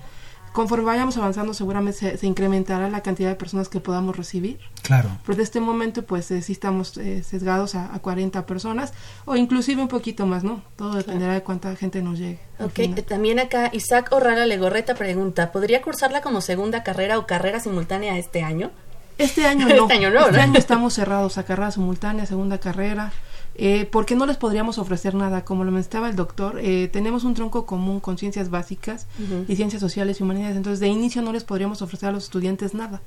[0.57, 4.57] conforme vayamos avanzando seguramente se, se incrementará la cantidad de personas que podamos recibir.
[4.81, 5.07] Claro.
[5.23, 8.91] Pero de este momento pues eh, sí estamos eh, sesgados a, a 40 personas
[9.25, 10.63] o inclusive un poquito más, ¿no?
[10.75, 12.39] Todo dependerá de cuánta gente nos llegue.
[12.59, 17.59] Ok, eh, también acá Isaac Orrala Legorreta pregunta, ¿podría cursarla como segunda carrera o carrera
[17.59, 18.71] simultánea este año?
[19.19, 19.83] Este año no.
[19.83, 20.41] Este año no, Este ¿no?
[20.41, 23.13] año estamos cerrados a carrera simultánea, segunda carrera,
[23.57, 25.43] eh, porque no les podríamos ofrecer nada.
[25.43, 29.07] Como lo mencionaba el doctor, eh, tenemos un tronco común con ciencias básicas
[29.47, 30.55] y ciencias sociales y humanidades.
[30.57, 33.01] Entonces, de inicio no les podríamos ofrecer a los estudiantes nada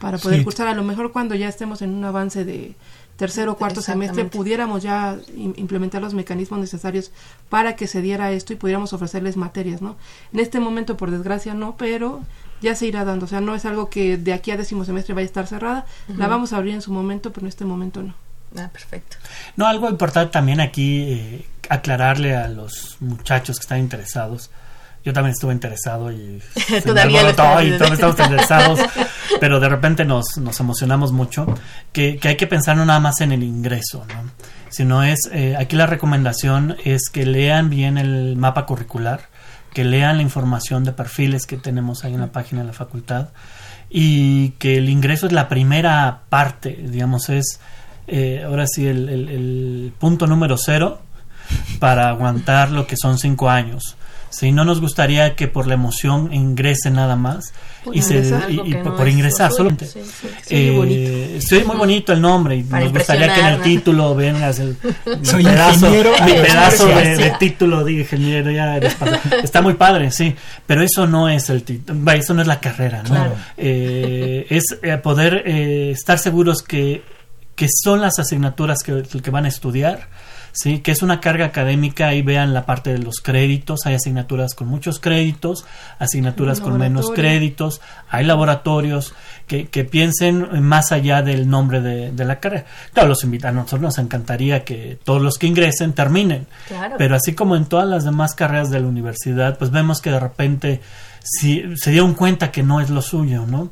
[0.00, 0.44] para poder Sí.
[0.44, 0.66] cursar.
[0.68, 2.74] A lo mejor cuando ya estemos en un avance de
[3.16, 7.12] tercero o cuarto semestre, pudiéramos ya im- implementar los mecanismos necesarios
[7.48, 9.96] para que se diera esto y pudiéramos ofrecerles materias, ¿no?
[10.34, 12.20] En este momento, por desgracia, no, pero
[12.60, 13.24] ya se irá dando.
[13.24, 15.86] O sea, no es algo que de aquí a décimo semestre vaya a estar cerrada.
[16.08, 18.14] La vamos a abrir en su momento, pero en este momento no.
[18.58, 19.16] Ah, perfecto.
[19.56, 24.50] No, algo importante también aquí, eh, aclararle a los muchachos que están interesados.
[25.04, 26.42] Yo también estuve interesado y
[26.84, 28.80] Todavía lo estás, y todos estamos interesados,
[29.40, 31.46] pero de repente nos, nos emocionamos mucho,
[31.92, 34.30] que, que hay que pensar no nada más en el ingreso, ¿no?
[34.68, 39.28] sino es, eh, aquí la recomendación es que lean bien el mapa curricular,
[39.72, 43.28] que lean la información de perfiles que tenemos ahí en la página de la facultad
[43.88, 47.60] y que el ingreso es la primera parte, digamos, es
[48.08, 51.00] eh, ahora sí el, el- el punto número cero
[51.78, 53.96] para aguantar lo que son cinco años.
[54.28, 58.50] Si no nos gustaría que por la emoción ingrese nada más Por y, se, ingresar,
[58.50, 59.86] y- y no por es ingresar solamente.
[59.86, 60.28] Sí, sí.
[60.44, 61.40] Sí, muy Eh, bonito.
[61.46, 64.76] sí, muy bonito el nombre y Para nos gustaría que en el título vengas el,
[65.22, 69.20] Soy pedazo, ingeniero mi pedazo de, de título de ingeniero ya aeroespacial.
[69.44, 70.34] está muy padre sí
[70.66, 73.08] pero eso no es el título eso no es la carrera ¿no?
[73.10, 73.36] Claro.
[73.56, 77.02] Eh, es eh, poder eh, estar seguros que
[77.56, 80.08] que son las asignaturas que, que van a estudiar
[80.56, 84.54] sí que es una carga académica ahí vean la parte de los créditos hay asignaturas
[84.54, 85.66] con muchos créditos
[85.98, 89.14] asignaturas con menos créditos hay laboratorios
[89.46, 92.64] que, que piensen más allá del nombre de, de la carrera.
[92.92, 96.96] Claro los invitan a nosotros nos encantaría que todos los que ingresen terminen Claro.
[96.98, 100.20] pero así como en todas las demás carreras de la universidad pues vemos que de
[100.20, 100.80] repente
[101.22, 103.70] si, se dieron cuenta que no es lo suyo no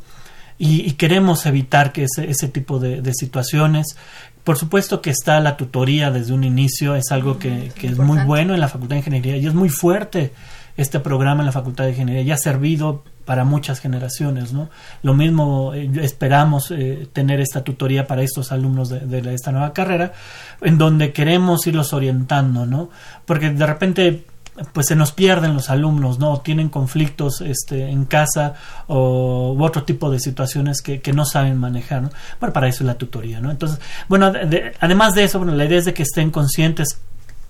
[0.59, 3.97] y, y queremos evitar que ese, ese tipo de, de situaciones
[4.45, 8.19] por supuesto que está la tutoría desde un inicio, es algo que, que es muy
[8.25, 10.33] bueno en la Facultad de Ingeniería y es muy fuerte
[10.77, 14.69] este programa en la Facultad de Ingeniería y ha servido para muchas generaciones, ¿no?
[15.03, 19.73] Lo mismo eh, esperamos eh, tener esta tutoría para estos alumnos de, de esta nueva
[19.73, 20.12] carrera,
[20.61, 22.90] en donde queremos irlos orientando, ¿no?
[23.25, 24.25] Porque de repente
[24.73, 26.38] pues se nos pierden los alumnos, ¿no?
[26.40, 28.55] Tienen conflictos este, en casa
[28.87, 32.11] o u otro tipo de situaciones que, que no saben manejar, ¿no?
[32.40, 33.51] Bueno, para eso es la tutoría, ¿no?
[33.51, 37.01] Entonces, bueno, de- de- además de eso, bueno, la idea es de que estén conscientes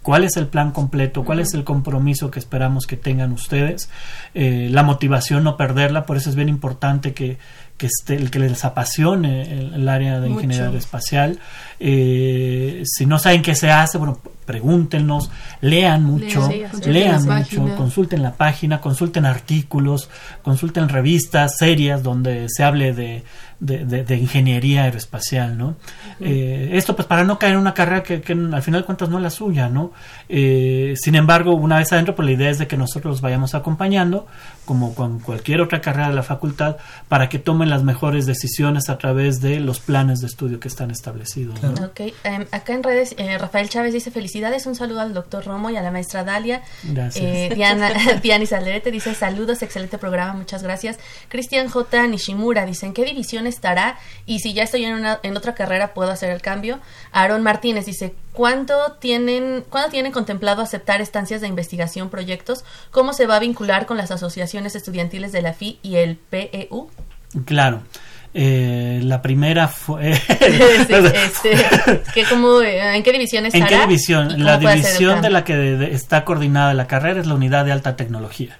[0.02, 3.88] cuál es el plan completo, cuál es el compromiso que esperamos que tengan ustedes,
[4.34, 7.38] eh, la motivación no perderla, por eso es bien importante que,
[7.76, 10.40] que, esté, que les apasione el, el área de Mucho.
[10.40, 11.38] ingeniería aeroespacial.
[11.80, 16.48] Eh, si no saben qué se hace, bueno, pregúntenos, lean mucho,
[16.86, 17.76] Lean, sí, mucho, página.
[17.76, 20.08] consulten la página, consulten artículos,
[20.42, 23.22] consulten revistas serias donde se hable de,
[23.60, 25.76] de, de- de ingeniería aeroespacial, ¿no?
[26.20, 29.08] Eh, esto pues para no caer en una carrera que, que al final de cuentas
[29.08, 29.92] no es la suya, ¿no?
[30.28, 33.54] Eh, sin embargo, una vez adentro, pues la idea es de que nosotros los vayamos
[33.54, 34.26] acompañando,
[34.64, 36.76] como con cualquier otra carrera de la facultad,
[37.08, 40.90] para que tomen las mejores decisiones a través de los planes de estudio que están
[40.90, 41.62] establecidos.
[41.62, 41.86] ¿no?
[41.86, 45.70] Ok, em, acá en redes, eh, Rafael Chávez dice felicidades, un saludo al doctor Romo
[45.70, 46.62] y a la maestra Dalia.
[46.82, 47.24] Gracias.
[47.24, 50.98] Eh, Diana, Diana Salderete dice saludos, excelente programa, muchas gracias.
[51.28, 52.06] Cristian J.
[52.06, 55.94] Nishimura dice en qué división estará y si ya estoy en, una, en otra carrera
[55.94, 56.80] puedo hacer el cambio.
[57.12, 62.64] Aaron Martínez dice ¿cuándo tienen, ¿cuándo tienen contemplado aceptar estancias de investigación, proyectos?
[62.90, 66.90] ¿Cómo se va a vincular con las asociaciones estudiantiles de la FI y el PEU?
[67.46, 67.82] Claro.
[68.34, 70.14] Eh, la primera fue...
[70.86, 73.64] Sí, este, que como, ¿En qué división estará?
[73.64, 74.44] ¿En qué división?
[74.44, 77.96] La división de la que de- está coordinada la carrera es la unidad de alta
[77.96, 78.58] tecnología.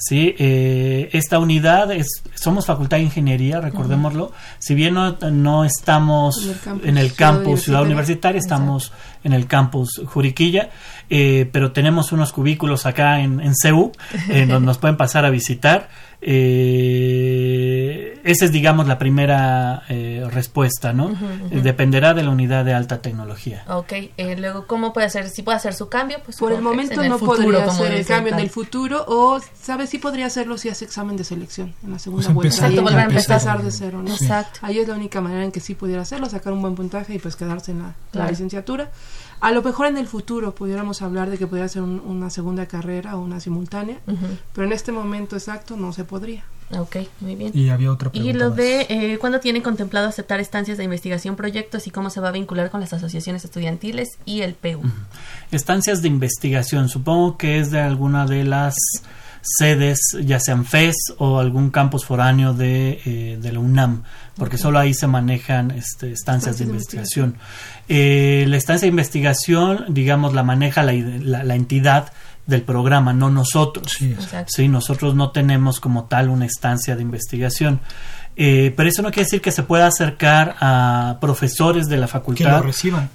[0.00, 0.34] ¿Sí?
[0.38, 4.32] Eh, esta unidad es, somos Facultad de Ingeniería, recordémoslo.
[4.58, 6.50] Si bien no, estamos
[6.82, 10.70] en el campus, Ciudad, Universitaria, estamos en el campus Juriquilla,
[11.10, 13.92] eh, pero tenemos unos cubículos acá en, en CEU,
[14.28, 15.90] en donde nos pueden pasar a visitar.
[16.22, 17.69] Eh,
[18.24, 21.12] esa es, digamos, la primera eh, respuesta, ¿no?
[21.50, 23.64] Dependerá de la unidad de alta tecnología.
[23.68, 25.28] Ok, eh, luego, ¿cómo puede hacer?
[25.28, 28.40] Si puede hacer su cambio, pues por el momento no podría hacer el cambio en
[28.40, 29.90] el futuro, o, ¿sabes?
[29.90, 32.56] si podría hacerlo si hace examen de selección en la segunda pues vuelta.
[32.56, 34.12] Exacto, volver a empezar de cero, ¿no?
[34.12, 34.60] Exacto.
[34.62, 37.18] Ahí es la única manera en que sí pudiera hacerlo, sacar un buen puntaje y
[37.18, 38.90] pues quedarse en la licenciatura.
[39.40, 43.16] A lo mejor en el futuro pudiéramos hablar de que pudiera ser una segunda carrera
[43.16, 43.98] o una simultánea,
[44.54, 46.44] pero en este momento exacto no se podría.
[46.78, 47.50] Ok, muy bien.
[47.52, 48.30] Y había otra pregunta.
[48.30, 52.20] Y lo de eh, cuándo tiene contemplado aceptar estancias de investigación, proyectos y cómo se
[52.20, 54.82] va a vincular con las asociaciones estudiantiles y el PU.
[55.50, 58.74] Estancias de investigación, supongo que es de alguna de las
[59.42, 64.04] sedes, ya sean FES o algún campus foráneo de, eh, de la UNAM,
[64.36, 67.36] porque solo ahí se manejan este, estancias de investigación.
[67.88, 70.92] Eh, la estancia de investigación, digamos, la maneja la,
[71.44, 72.12] la, entidad
[72.46, 73.96] del programa, no nosotros.
[74.46, 77.80] Sí, nosotros no tenemos como tal una estancia de investigación.
[78.36, 82.62] Eh, pero eso no quiere decir que se pueda acercar a profesores de la facultad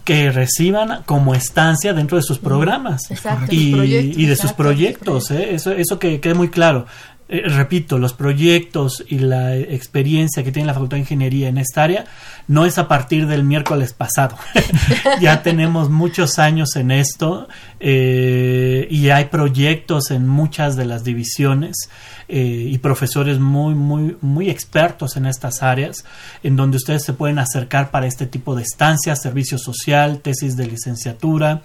[0.04, 1.04] que, reciban.
[1.06, 3.10] como estancia dentro de sus programas
[3.50, 5.32] y, de sus proyectos.
[5.32, 5.56] ¿eh?
[5.56, 6.86] Eso, eso que quede muy claro.
[7.28, 11.84] Eh, repito, los proyectos y la experiencia que tiene la Facultad de Ingeniería en esta
[11.84, 12.06] área
[12.48, 14.38] no es a partir del miércoles pasado.
[15.22, 17.48] ya tenemos muchos años en esto
[17.80, 21.90] eh, y hay proyectos en muchas de las divisiones
[22.28, 26.06] eh, y profesores muy, muy, muy expertos en estas áreas
[26.44, 30.68] en donde ustedes se pueden acercar para este tipo de estancias, servicio social, tesis de
[30.68, 31.64] licenciatura,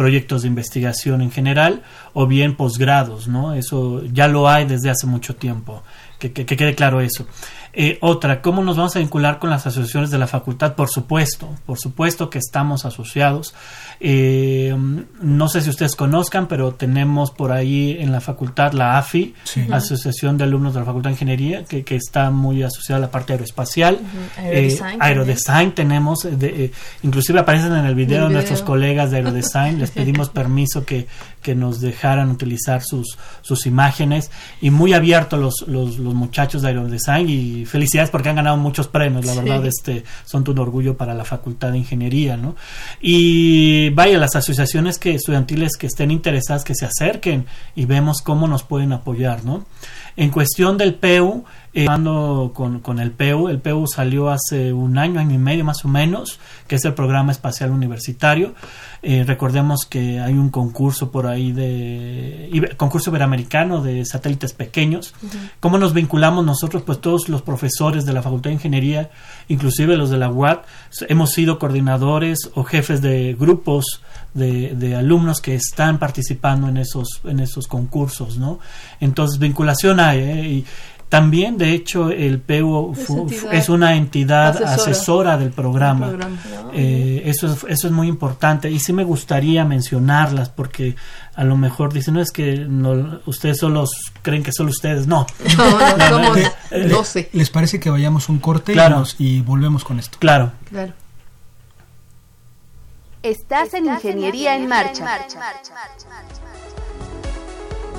[0.00, 1.82] proyectos de investigación en general
[2.14, 3.52] o bien posgrados, ¿no?
[3.52, 5.82] Eso ya lo hay desde hace mucho tiempo,
[6.18, 7.26] que, que quede claro eso.
[7.72, 10.74] Eh, otra, ¿cómo nos vamos a vincular con las asociaciones de la facultad?
[10.74, 13.54] Por supuesto, por supuesto que estamos asociados.
[14.00, 14.74] Eh,
[15.22, 19.34] no sé si ustedes conozcan, pero tenemos por ahí en la facultad la AFI,
[19.70, 23.34] Asociación de Alumnos de la Facultad de Ingeniería, que, está muy asociada a la parte
[23.34, 24.00] aeroespacial.
[24.98, 26.26] Aerodesign, eh, tenemos,
[27.02, 31.06] inclusive aparecen en el video, nuestros colegas de Aerodesign, les pedimos permiso que,
[31.42, 34.30] que nos dejaran utilizar sus, sus imágenes
[34.60, 38.88] y muy abiertos los, los, los muchachos de Aerodesign y felicidades porque han ganado muchos
[38.88, 42.56] premios, la verdad, este, son un orgullo para la Facultad de Ingeniería, ¿no?
[43.00, 48.46] Y vaya, las asociaciones que estudiantiles que estén interesadas que se acerquen y vemos cómo
[48.48, 49.64] nos pueden apoyar, ¿no?
[50.16, 55.20] En cuestión del PEU, eh, con, con, el PEU, el PEU salió hace un año,
[55.20, 58.54] año y medio más o menos, que es el programa espacial universitario.
[59.02, 65.14] Eh, recordemos que hay un concurso por ahí de concurso iberoamericano de satélites pequeños.
[65.60, 66.82] ¿Cómo nos vinculamos nosotros?
[66.82, 69.10] Pues todos los profesores de la Facultad de Ingeniería,
[69.48, 70.64] inclusive los de la UAT,
[71.08, 74.02] hemos sido coordinadores o jefes de grupos
[74.34, 78.60] de, de, alumnos que están participando en esos en esos concursos, ¿no?
[79.00, 80.64] Entonces vinculación hay ¿eh?
[81.10, 82.94] Y también, de hecho, el PU
[83.50, 86.12] es, una entidad asesora, del programa.
[86.72, 90.94] Eh, eso, es, eso es muy importante y sí me gustaría mencionarlas porque
[91.34, 93.86] a lo mejor dicen, no es que no, ustedes solo
[94.22, 95.08] creen que solo ustedes.
[95.08, 95.26] No,
[95.58, 96.38] no, no somos
[96.70, 97.20] 12.
[97.20, 98.74] Eh, ¿Les parece que vayamos un corte
[99.18, 100.16] y, volvemos con esto?
[100.20, 100.52] Claro.
[100.68, 100.92] Claro.
[103.22, 105.04] Estás, en Ingeniería, en, marcha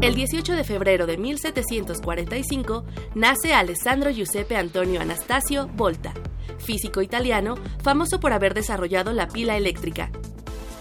[0.00, 2.84] El 18 de febrero de 1745
[3.16, 6.14] nace Alessandro Giuseppe Antonio Anastasio Volta,
[6.58, 10.12] físico italiano famoso por haber desarrollado la pila eléctrica.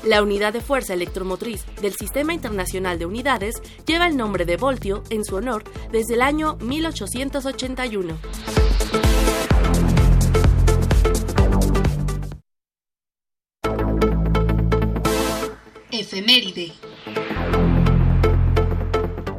[0.04, 3.56] La unidad de fuerza electromotriz del Sistema Internacional de Unidades
[3.88, 8.20] lleva el nombre de voltio en su honor desde el año 1881.
[15.92, 16.74] Efeméride.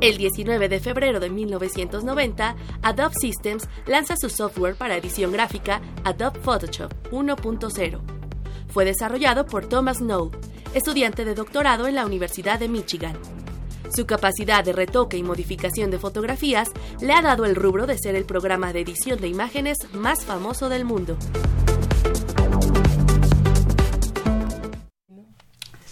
[0.00, 6.38] El 19 de febrero de 1990, Adobe Systems lanza su software para edición gráfica Adobe
[6.38, 8.00] Photoshop 1.0.
[8.68, 10.30] Fue desarrollado por Thomas Knoll,
[10.72, 13.16] estudiante de doctorado en la Universidad de Michigan.
[13.92, 16.68] Su capacidad de retoque y modificación de fotografías
[17.00, 20.68] le ha dado el rubro de ser el programa de edición de imágenes más famoso
[20.68, 21.16] del mundo.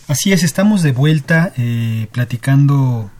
[0.07, 3.11] Así es, estamos de vuelta eh, platicando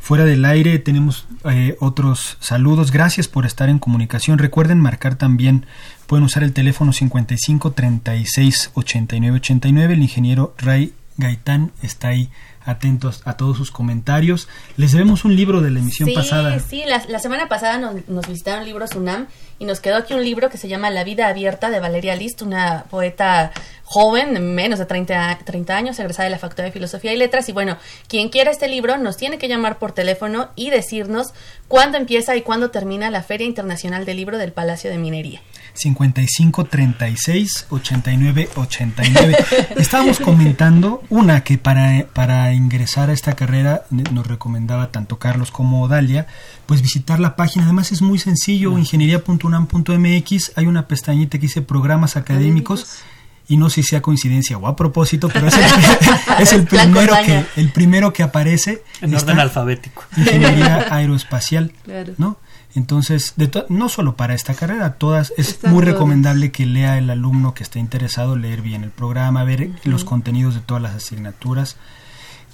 [0.00, 0.80] fuera del aire.
[0.80, 2.90] Tenemos eh, otros saludos.
[2.90, 4.38] Gracias por estar en comunicación.
[4.38, 5.66] Recuerden marcar también,
[6.08, 9.94] pueden usar el teléfono 55 36 89 89.
[9.94, 12.30] El ingeniero Ray Gaitán está ahí
[12.62, 14.48] atentos a todos sus comentarios.
[14.76, 16.58] Les debemos un libro de la emisión pasada.
[16.60, 19.26] Sí, la, la semana pasada nos, nos, visitaron libros UNAM
[19.58, 22.42] y nos quedó aquí un libro que se llama La vida abierta de Valeria List,
[22.42, 23.52] una poeta
[23.84, 27.48] joven, menos de 30, 30 años, egresada de la Facultad de Filosofía y Letras.
[27.48, 27.76] Y bueno,
[28.08, 31.32] quien quiera este libro nos tiene que llamar por teléfono y decirnos
[31.66, 35.40] cuándo empieza y cuándo termina la Feria Internacional del Libro del Palacio de Minería.
[35.74, 39.36] 55 36 89 89.
[39.76, 45.86] Estábamos comentando una que para, para ingresar a esta carrera nos recomendaba tanto Carlos como
[45.88, 46.26] Dalia,
[46.66, 47.64] pues visitar la página.
[47.64, 53.02] Además es muy sencillo, ingeniería.unam.mx, hay una pestañita que dice programas académicos.
[53.48, 55.64] Y no sé si sea coincidencia o a propósito, pero es el,
[56.38, 60.04] es el primero que el primero que aparece en orden alfabético.
[60.16, 62.12] Ingeniería aeroespacial, claro.
[62.16, 62.38] ¿no?
[62.74, 67.10] Entonces, de no solo para esta carrera, todas es Están muy recomendable que lea el
[67.10, 69.84] alumno que esté interesado, leer bien el programa, ver uh -huh.
[69.84, 71.76] los contenidos de todas las asignaturas.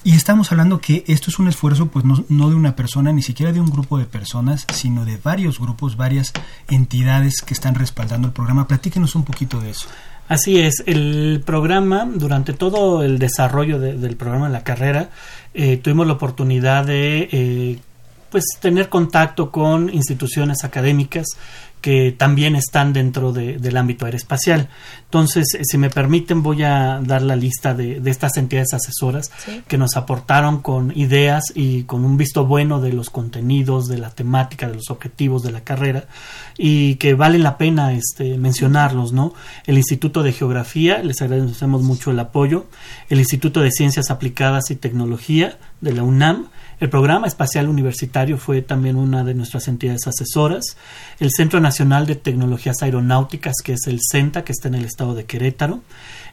[0.05, 3.23] Y estamos hablando que esto es un esfuerzo, pues no, no, de una persona, ni
[3.23, 6.33] siquiera de un grupo de personas, sino de varios grupos, varias
[6.69, 8.69] entidades que están respaldando el programa.
[8.69, 9.89] Platíquenos un poquito de eso.
[10.29, 15.11] Así es, el programa, durante todo el desarrollo de, del programa en la carrera,
[15.55, 17.79] eh, tuvimos la oportunidad de eh,
[18.31, 21.27] pues tener contacto con instituciones académicas
[21.81, 24.68] que también están dentro de, del ámbito aeroespacial.
[25.05, 29.62] Entonces, si me permiten, voy a dar la lista de, de estas entidades asesoras ¿Sí?
[29.68, 34.11] que nos aportaron con ideas y con un visto bueno de los contenidos, de la
[34.11, 36.07] temática, de los objetivos de la carrera
[36.59, 39.35] y que vale la pena este, mencionarlos, ¿no?
[39.64, 42.66] El Instituto de Geografía, les agradecemos mucho el apoyo,
[43.11, 46.49] el Instituto de Ciencias Aplicadas y Tecnología de la UNAM,
[46.79, 50.77] el Programa Espacial Universitario fue también una de nuestras entidades asesoras.
[51.18, 55.14] El Centro Nacional de Tecnologías Aeronáuticas, que es el CENTA, que está en el estado
[55.14, 55.81] de Querétaro.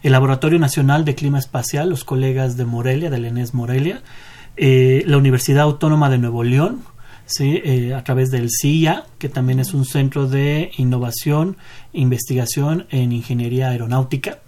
[0.02, 4.02] El Laboratorio Nacional de Clima Espacial, los colegas de Morelia, del ENES Morelia.
[4.58, 6.82] Eh, la Universidad Autónoma de Nuevo León,
[7.26, 7.62] ¿sí?
[7.64, 11.56] Eh, a través del CIA, que también es un centro de innovación
[11.94, 14.40] investigación en ingeniería aeronáutica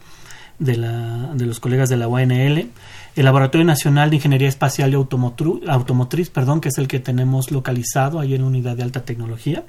[0.59, 2.69] de, la, de los colegas de la UNL
[3.15, 8.19] el Laboratorio Nacional de Ingeniería Espacial y Automotriz, perdón, que es el que tenemos localizado
[8.19, 9.63] ahí en Unidad de Alta Tecnología,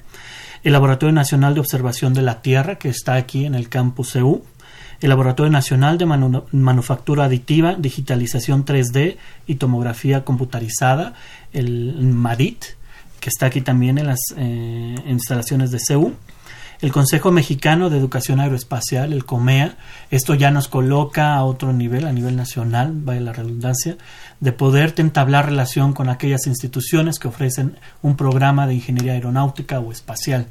[0.63, 4.43] el Laboratorio Nacional de Observación de la Tierra, que está aquí en el campus EU,
[4.99, 11.13] el Laboratorio Nacional de Manu Manufactura Aditiva, Digitalización 3D y Tomografía Computarizada,
[11.53, 12.65] el MADIT,
[13.19, 16.13] que está aquí también en las eh, instalaciones de CEU,
[16.81, 19.77] el Consejo Mexicano de Educación Aeroespacial, el COMEA,
[20.11, 23.97] esto ya nos coloca a otro nivel, a nivel nacional, vaya la redundancia,
[24.39, 29.91] de poder entablar relación con aquellas instituciones que ofrecen un programa de ingeniería aeronáutica o
[29.91, 30.47] espacial.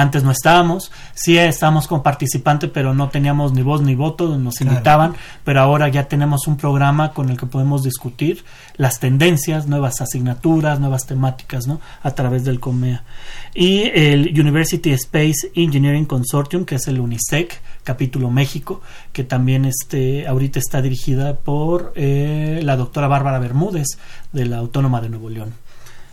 [0.00, 4.54] Antes no estábamos, sí estábamos como participante, pero no teníamos ni voz ni voto, nos
[4.54, 4.72] claro.
[4.72, 8.42] invitaban, pero ahora ya tenemos un programa con el que podemos discutir
[8.78, 11.82] las tendencias, nuevas asignaturas, nuevas temáticas, ¿no?
[12.02, 13.04] A través del COMEA.
[13.52, 18.80] Y el University Space Engineering Consortium, que es el UNISEC, capítulo México,
[19.12, 23.98] que también este, ahorita está dirigida por eh, la doctora Bárbara Bermúdez,
[24.32, 25.52] de la Autónoma de Nuevo León.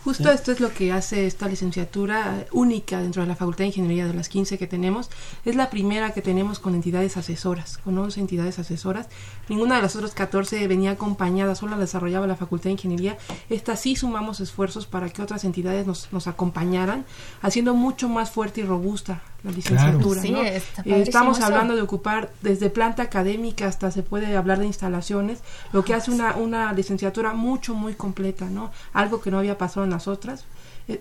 [0.08, 0.34] Justo ¿Sí?
[0.34, 4.14] esto es lo que hace esta licenciatura única dentro de la Facultad de Ingeniería de
[4.14, 5.10] las 15 que tenemos.
[5.44, 9.08] Es la primera que tenemos con entidades asesoras, con 11 entidades asesoras.
[9.50, 13.18] Ninguna de las otras 14 venía acompañada, solo la desarrollaba la Facultad de Ingeniería.
[13.50, 17.04] Esta sí sumamos esfuerzos para que otras entidades nos, nos acompañaran,
[17.42, 20.20] haciendo mucho más fuerte y robusta la licenciatura.
[20.20, 20.42] Claro.
[20.42, 20.42] ¿no?
[20.42, 24.66] Sí, está eh, estamos hablando de ocupar desde planta académica hasta se puede hablar de
[24.66, 25.40] instalaciones,
[25.72, 28.70] lo que hace una, una licenciatura mucho, muy completa, ¿no?
[28.92, 30.44] Algo que no había pasado en las otras.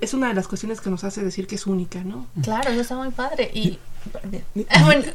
[0.01, 2.27] Es una de las cuestiones que nos hace decir que es única, ¿no?
[2.41, 3.49] Claro, eso está muy padre.
[3.53, 3.79] Y
[4.83, 5.05] bueno,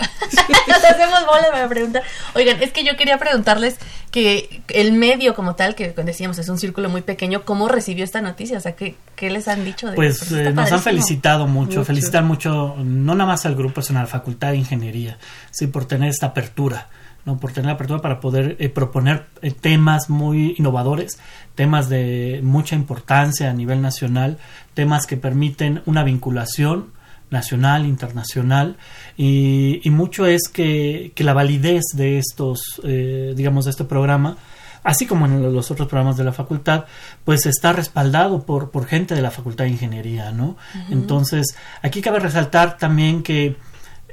[0.69, 2.03] nos hacemos bola para preguntar.
[2.35, 3.77] Oigan, es que yo quería preguntarles
[4.11, 8.21] que el medio como tal, que decíamos es un círculo muy pequeño, ¿cómo recibió esta
[8.23, 8.59] noticia?
[8.59, 9.91] O sea, ¿qué, qué les han dicho?
[9.91, 13.83] De pues eh, nos han felicitado mucho, mucho, felicitar mucho, no nada más al grupo,
[13.83, 15.19] sino a la Facultad de Ingeniería,
[15.51, 16.89] sí, por tener esta apertura.
[17.25, 17.39] ¿No?
[17.39, 21.19] por tener la apertura para poder eh, proponer eh, temas muy innovadores,
[21.55, 24.39] temas de mucha importancia a nivel nacional,
[24.75, 26.91] temas que permiten una vinculación
[27.31, 28.77] nacional, internacional,
[29.17, 34.37] y, y mucho es que, que, la validez de estos, eh, digamos, de este programa,
[34.85, 36.85] así como en los otros programas de la facultad,
[37.25, 40.57] pues está respaldado por, por gente de la Facultad de Ingeniería, ¿no?
[40.91, 43.57] Entonces, aquí cabe resaltar también que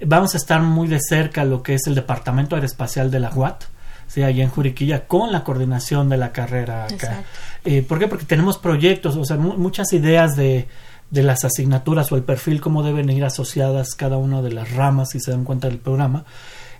[0.05, 3.63] vamos a estar muy de cerca lo que es el Departamento Aeroespacial de la UAT,
[4.07, 4.23] ¿sí?
[4.23, 7.23] allá en Juriquilla, con la coordinación de la carrera acá.
[7.65, 8.07] Eh, ¿Por qué?
[8.07, 10.67] Porque tenemos proyectos, o sea, muchas ideas de,
[11.11, 15.09] de las asignaturas o el perfil, cómo deben ir asociadas cada una de las ramas,
[15.09, 16.25] si se dan cuenta del programa,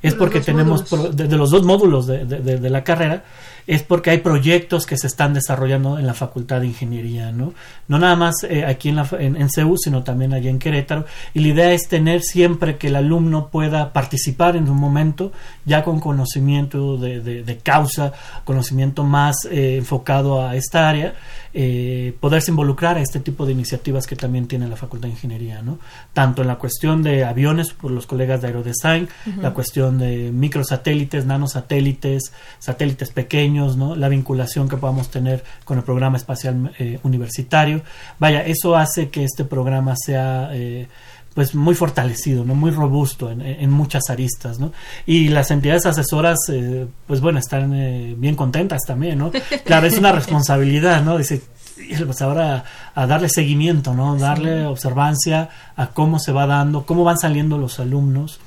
[0.01, 3.24] es porque tenemos, de, los dos módulos de, de, la carrera,
[3.70, 7.53] es porque hay proyectos que se están desarrollando en la Facultad de Ingeniería, ¿no?
[7.88, 11.05] No nada más eh, aquí en, la, en, en CEU, sino también allá en Querétaro.
[11.36, 15.32] Y la idea es tener siempre que el alumno pueda participar en un momento
[15.65, 18.11] ya con conocimiento de, causa,
[18.43, 21.13] conocimiento más eh, enfocado a esta área,
[21.54, 25.62] eh, poderse involucrar a este tipo de iniciativas que también tiene la Facultad de Ingeniería,
[25.62, 25.80] ¿no?
[26.14, 29.10] Tanto en la cuestión de aviones por los colegas de Aerodesign,
[29.41, 36.18] la cuestión de microsatélites, nanosatélites, satélites pequeños, la vinculación que podamos tener con el programa
[36.18, 37.82] espacial eh, universitario.
[38.20, 40.88] Vaya, eso hace que este programa sea eh,
[41.40, 42.54] pues muy fortalecido, ¿no?
[42.54, 44.74] muy robusto en, muchas aristas, ¿no?
[45.06, 47.72] Y las entidades asesoras, eh, pues bueno, están
[48.20, 49.32] bien contentas también, ¿no?
[49.64, 51.18] Claro, es una responsabilidad, ¿no?
[51.18, 51.42] Dice,
[52.06, 54.18] pues ahora a darle seguimiento, ¿no?
[54.18, 58.42] Darle observancia a cómo se va dando, cómo van saliendo los alumnos,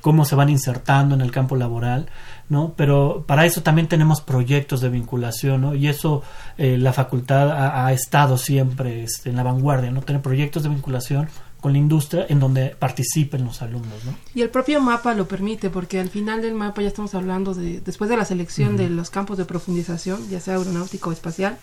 [0.00, 2.08] cómo se van insertando en el campo laboral
[2.48, 2.74] ¿no?
[2.76, 5.74] Pero para eso también tenemos proyectos de vinculación, ¿no?
[5.74, 6.22] Y eso
[6.56, 7.50] eh, la facultad
[7.84, 10.02] ha, estado siempre este, en la vanguardia, ¿no?
[10.02, 11.28] Tener proyectos de vinculación
[11.60, 14.16] con la industria en donde participen los alumnos, ¿no?
[14.34, 17.80] Y el propio mapa lo permite, porque al final del mapa ya estamos hablando de,
[17.80, 21.58] después de la selección de los campos de profundización, ya sea aeronáutico o espacial,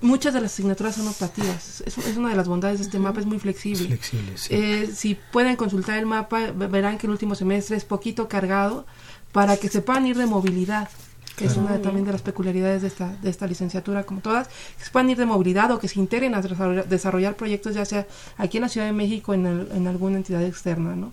[0.00, 1.82] muchas de las asignaturas son optativas.
[1.84, 3.86] Es, una de las bondades de este mapa, es muy flexible.
[3.86, 8.86] flexible eh, si pueden consultar el mapa, verán que el último semestre es poquito cargado,
[9.32, 10.88] para que se puedan ir de movilidad
[11.36, 14.84] que es una también de las peculiaridades de esta, de esta licenciatura, como todas, que
[14.84, 18.06] se puedan ir de movilidad o que se integren a desarrollar, proyectos, ya sea
[18.38, 21.12] aquí en la Ciudad de México o en, en alguna entidad externa, ¿no?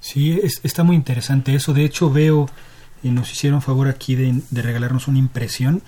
[0.00, 1.74] Sí, está muy interesante eso.
[1.74, 2.48] De hecho, veo,
[3.02, 5.82] y nos hicieron favor aquí de, de regalarnos una impresión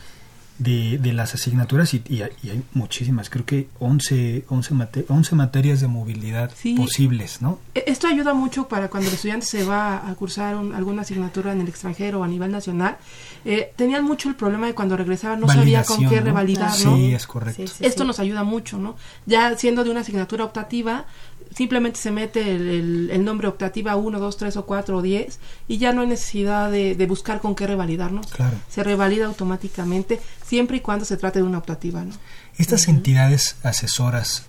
[0.62, 6.50] de, de las asignaturas y, y, hay, muchísimas, creo que 11, 11, materias de movilidad
[6.76, 7.58] posibles, ¿no?
[7.74, 11.60] E, esto ayuda mucho para cuando el estudiante se va a cursar alguna asignatura en
[11.60, 12.96] el extranjero o a nivel nacional.
[13.44, 16.96] Eh, tenían mucho el problema de cuando regresaban no sabía con qué revalidar, ¿no?
[16.96, 17.64] Sí, es correcto.
[17.80, 18.96] esto nos ayuda mucho, ¿no?
[19.26, 21.06] Ya siendo de una asignatura optativa,
[21.54, 25.38] simplemente se mete el, nombre optativa 1, 2, 3 o 4 o 10
[25.68, 28.26] y ya no hay necesidad de, buscar con qué revalidarnos.
[28.28, 28.56] Claro.
[28.68, 30.20] Se revalida automáticamente
[30.52, 32.04] siempre y cuando se trate de una optativa.
[32.04, 32.12] ¿no?
[32.58, 34.44] Estas entidades asesoras,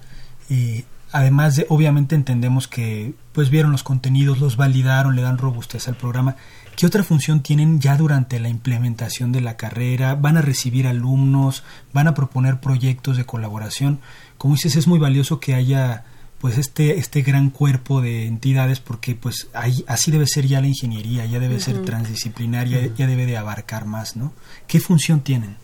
[0.49, 0.83] y
[1.13, 5.95] además de, obviamente entendemos que pues vieron los contenidos, los validaron, le dan robustez al
[5.95, 6.35] programa.
[6.75, 10.15] ¿Qué otra función tienen ya durante la implementación de la carrera?
[10.15, 11.63] ¿Van a recibir alumnos?
[11.93, 14.01] ¿Van a proponer proyectos de colaboración?
[14.37, 16.03] Como dices, es muy valioso que haya
[16.39, 20.67] pues este este gran cuerpo de entidades porque pues ahí, así debe ser ya la
[20.67, 24.33] ingeniería ya debe ser transdisciplinaria ya debe de abarcar más no
[24.67, 25.55] qué función tienen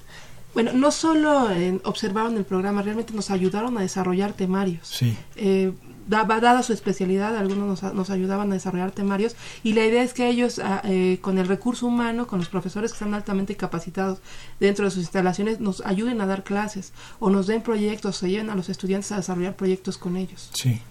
[0.54, 1.48] bueno, no solo
[1.84, 4.88] observaron el programa, realmente nos ayudaron a desarrollar temarios.
[4.88, 5.16] Sí.
[5.36, 5.72] Eh,
[6.10, 10.60] dada su especialidad, algunos nos, ayudaban a desarrollar temarios y la idea es que ellos,
[10.60, 14.20] ah, eh, con el recurso humano, con los profesores que están altamente capacitados
[14.60, 18.50] dentro de sus instalaciones, nos ayuden a dar clases o nos den proyectos, o lleven
[18.50, 20.50] a los estudiantes a desarrollar proyectos con ellos.
[20.54, 20.82] Sí.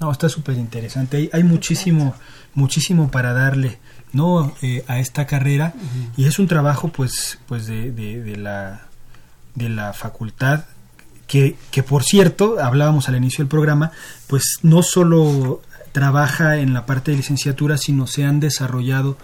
[0.00, 1.18] No, está súper interesante.
[1.18, 2.14] Hay, hay muchísimo,
[2.54, 3.78] muchísimo para darle
[4.12, 5.74] no eh, a esta carrera
[6.16, 8.86] y es un trabajo pues pues de, de la
[9.54, 10.64] de la facultad
[11.26, 13.92] que, que por cierto, hablábamos al inicio del programa,
[14.26, 19.16] pues no solo trabaja en la parte de licenciatura, sino se han desarrollado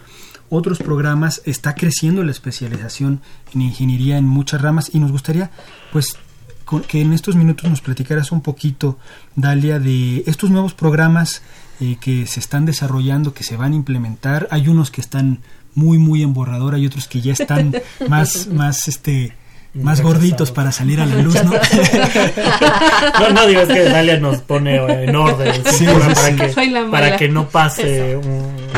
[0.49, 3.21] otros programas, está creciendo la especialización
[3.55, 5.51] en ingeniería en muchas ramas y nos gustaría
[5.93, 6.17] pues
[6.87, 8.99] que en estos minutos nos platicaras un poquito,
[9.35, 11.43] Dalia, de estos nuevos programas
[11.81, 14.47] eh, que se están desarrollando, que se van a implementar.
[14.53, 15.41] Hay unos que están
[15.75, 17.75] muy, muy en borrador, hay otros que ya están
[18.09, 19.37] más, más, este,
[19.75, 21.53] más gorditos para salir a la luz, ¿no?
[23.21, 27.49] no, no digo, es que Dalia nos pone en orden para, que, para que no
[27.49, 28.19] pase,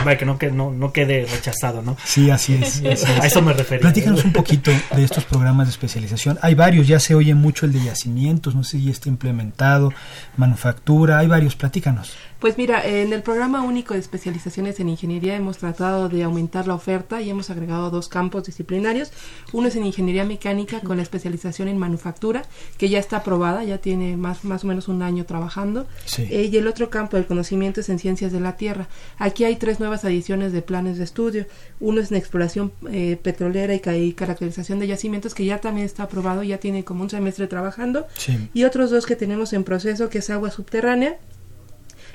[0.04, 1.96] para que no, que no, no quede rechazado, ¿no?
[2.04, 2.82] Sí, así es.
[2.84, 3.80] A eso me refería.
[3.80, 6.38] Platícanos un poquito de estos programas de especialización.
[6.42, 9.92] Hay varios, ya se oye mucho el de yacimientos, no sé si ya está implementado,
[10.36, 12.12] manufactura, hay varios, platícanos.
[12.42, 16.74] Pues mira, en el programa único de especializaciones en ingeniería hemos tratado de aumentar la
[16.74, 19.12] oferta y hemos agregado dos campos disciplinarios.
[19.52, 22.42] Uno es en ingeniería mecánica con la especialización en manufactura,
[22.78, 25.86] que ya está aprobada, ya tiene más, más o menos un año trabajando.
[26.18, 28.88] Eh, y el otro campo del conocimiento es en ciencias de la tierra.
[29.18, 31.46] Aquí hay tres nuevas adiciones de planes de estudio.
[31.78, 36.42] Uno es en exploración eh, petrolera y, caracterización de yacimientos, que ya también está aprobado,
[36.42, 38.08] ya tiene como un semestre trabajando.
[38.52, 41.20] Y otros dos que tenemos en proceso, que es agua subterránea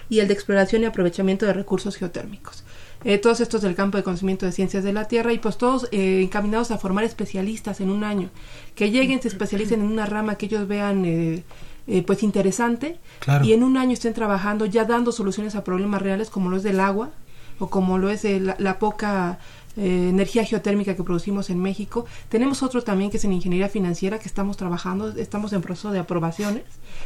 [0.10, 2.64] y el de exploración y aprovechamiento de recursos geotérmicos.
[3.04, 5.88] Eh, todos estos del campo de conocimiento de ciencias de la Tierra y pues todos
[5.92, 8.30] eh, encaminados a formar especialistas en un año,
[8.76, 11.44] que lleguen, se especialicen en una rama que ellos vean eh,
[12.06, 13.00] pues interesante
[13.44, 16.64] y en un año estén trabajando ya dando soluciones a problemas reales como lo es
[16.64, 17.12] del agua
[17.60, 19.40] o como lo es la poca
[19.78, 22.06] eh, energía geotérmica que producimos en México.
[22.30, 26.00] Tenemos otro también que es en ingeniería financiera que estamos trabajando, estamos en proceso de
[26.00, 26.64] aprobaciones,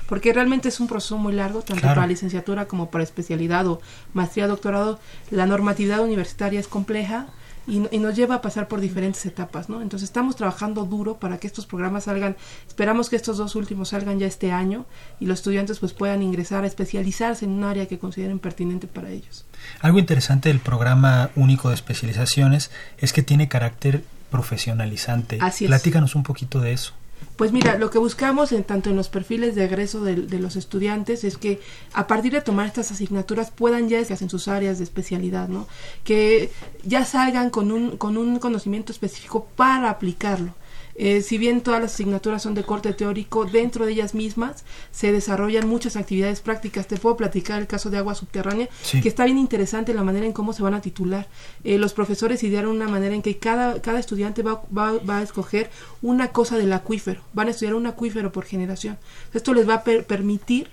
[0.07, 3.81] porque realmente es un proceso muy largo, tanto para licenciatura como para especialidad o
[4.13, 4.99] maestría, doctorado.
[5.29, 7.27] La normatividad universitaria es compleja,
[7.67, 9.81] y, nos lleva a pasar por diferentes etapas, ¿no?
[9.81, 12.35] Entonces estamos trabajando duro para que estos programas salgan,
[12.67, 14.85] esperamos que estos dos últimos salgan ya este año
[15.19, 19.11] y los estudiantes pues puedan ingresar a especializarse en un área que consideren pertinente para
[19.11, 19.45] ellos.
[19.79, 25.37] Algo interesante del programa único de especializaciones es que tiene carácter profesionalizante.
[25.41, 26.93] Así Platícanos un poquito de eso.
[27.35, 31.23] Pues mira, lo que buscamos en, tanto en los perfiles de egreso de, los estudiantes
[31.23, 31.59] es que
[31.93, 35.67] a partir de tomar estas asignaturas puedan ya en sus áreas de especialidad, ¿no?
[36.03, 36.51] Que
[36.83, 40.53] ya salgan con un, con un conocimiento específico para aplicarlo.
[40.95, 45.11] Eh, si bien todas las asignaturas son de corte teórico, dentro de ellas mismas se
[45.11, 46.87] desarrollan muchas actividades prácticas.
[46.87, 50.33] Te puedo platicar el caso de agua subterránea, que está bien interesante la manera en
[50.33, 51.27] cómo se van a titular.
[51.63, 55.21] Eh, los profesores idearon una manera en que cada, cada estudiante va, va, va, a
[55.23, 55.69] escoger
[56.01, 58.97] una cosa del acuífero, van a estudiar un acuífero por generación.
[59.33, 60.69] Esto les va a permitir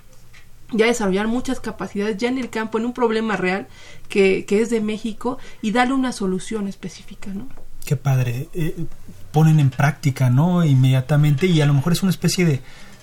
[0.73, 3.69] ya desarrollar muchas capacidades ya en el campo, en un problema real
[4.09, 7.49] que, que es de México y darle una solución específica, ¿no?
[7.87, 8.49] Qué padre.
[8.53, 8.85] Eh,
[9.33, 10.65] ponen en práctica, ¿no?
[10.65, 12.61] Inmediatamente y a lo mejor es una especie de,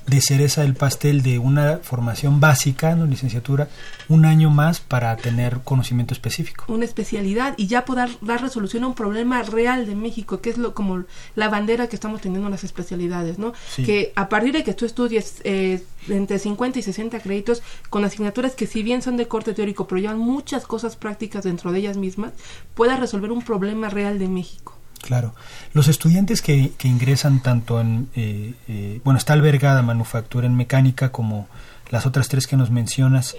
[0.08, 3.06] de cereza del pastel de una formación básica, ¿no?
[3.06, 3.70] licenciatura,
[4.08, 6.66] un año más para tener conocimiento específico.
[6.68, 10.58] Una especialidad y ya poder dar resolución a un problema real de México, que es
[10.58, 11.04] lo como
[11.36, 13.54] la bandera que estamos teniendo en las especialidades, ¿no?
[13.78, 18.54] Que a partir de que tú estudies eh, entre 50 y 60 créditos con asignaturas
[18.54, 21.98] que si bien son de corte teórico, pero llevan muchas cosas prácticas dentro de ellas
[21.98, 22.34] mismas,
[22.76, 24.75] puedas resolver un problema real de México.
[25.02, 25.36] Claro.
[25.74, 31.12] Los estudiantes que, que ingresan tanto en, eh, eh, bueno, está albergada manufactura en mecánica
[31.12, 31.48] como
[31.90, 33.36] las otras tres que nos mencionas,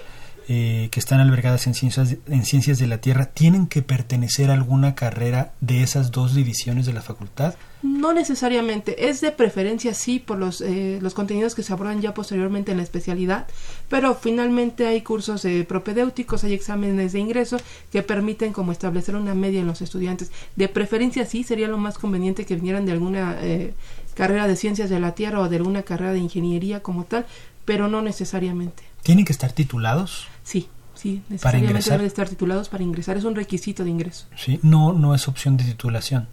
[0.48, 4.54] eh, que están albergadas en ciencias, en ciencias de la Tierra, ¿tienen que pertenecer a
[4.54, 7.54] alguna carrera de esas dos divisiones de la facultad?
[7.82, 12.14] No necesariamente, es de preferencia sí por los, eh, los contenidos que se abordan ya
[12.14, 13.46] posteriormente en la especialidad,
[13.88, 17.58] pero finalmente hay cursos eh, propedéuticos, hay exámenes de ingreso
[17.92, 20.32] que permiten como establecer una media en los estudiantes.
[20.56, 23.74] De preferencia sí, sería lo más conveniente que vinieran de alguna eh,
[24.14, 27.26] carrera de ciencias de la Tierra o de alguna carrera de ingeniería como tal,
[27.64, 28.84] pero no necesariamente.
[29.02, 30.26] ¿Tienen que estar titulados?
[30.46, 33.16] Sí, sí, necesariamente deben estar titulados para ingresar.
[33.16, 34.26] Es un requisito de ingreso.
[34.36, 36.28] Sí, no, no es opción de titulación.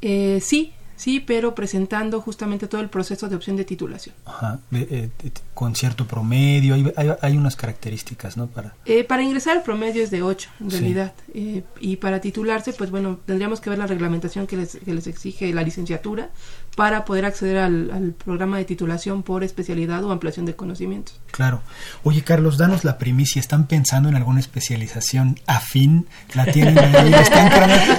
[0.00, 4.14] Eh, sí, sí, pero presentando justamente todo el proceso de opción de titulación.
[4.26, 5.08] Ajá, eh,
[5.54, 6.92] con cierto promedio, hay,
[7.22, 8.48] hay, unas características, ¿no?
[8.48, 12.74] Para, eh, para ingresar el promedio es de 8, en realidad, eh, y para titularse,
[12.74, 16.28] pues bueno, tendríamos que ver la reglamentación que les, que les exige la licenciatura
[16.76, 21.18] para poder acceder al, al, programa de titulación por especialidad o ampliación de conocimientos.
[21.30, 21.62] Claro.
[22.04, 26.06] Oye, Carlos, danos la primicia, ¿están pensando en alguna especialización afín?
[26.34, 27.12] ¿La tienen ahí?
[27.14, 27.50] ¿Están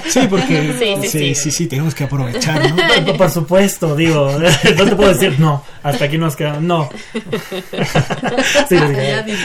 [0.07, 2.75] sí, porque sí sí, sí, sí, tenemos que aprovechar, ¿no?
[3.17, 4.31] por, supuesto, digo,
[4.77, 6.89] no te puedo decir no, hasta aquí nos quedamos, no.
[8.69, 8.75] sí,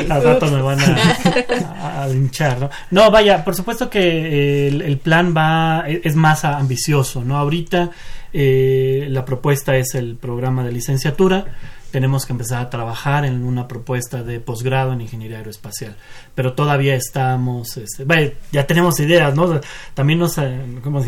[0.09, 2.71] al rato me van a, a, linchar, ¿no?
[2.91, 7.37] No, vaya, por supuesto que el, el plan va, es más ambicioso, ¿no?
[7.37, 7.91] Ahorita
[8.33, 11.47] eh, la propuesta es el programa de licenciatura
[11.97, 15.97] tenemos que empezar a trabajar en una propuesta de posgrado en ingeniería aeroespacial.
[16.35, 18.05] Pero todavía estamos, este,
[18.53, 19.63] ya tenemos ideas, ¿no?
[19.95, 20.61] También nos, eh,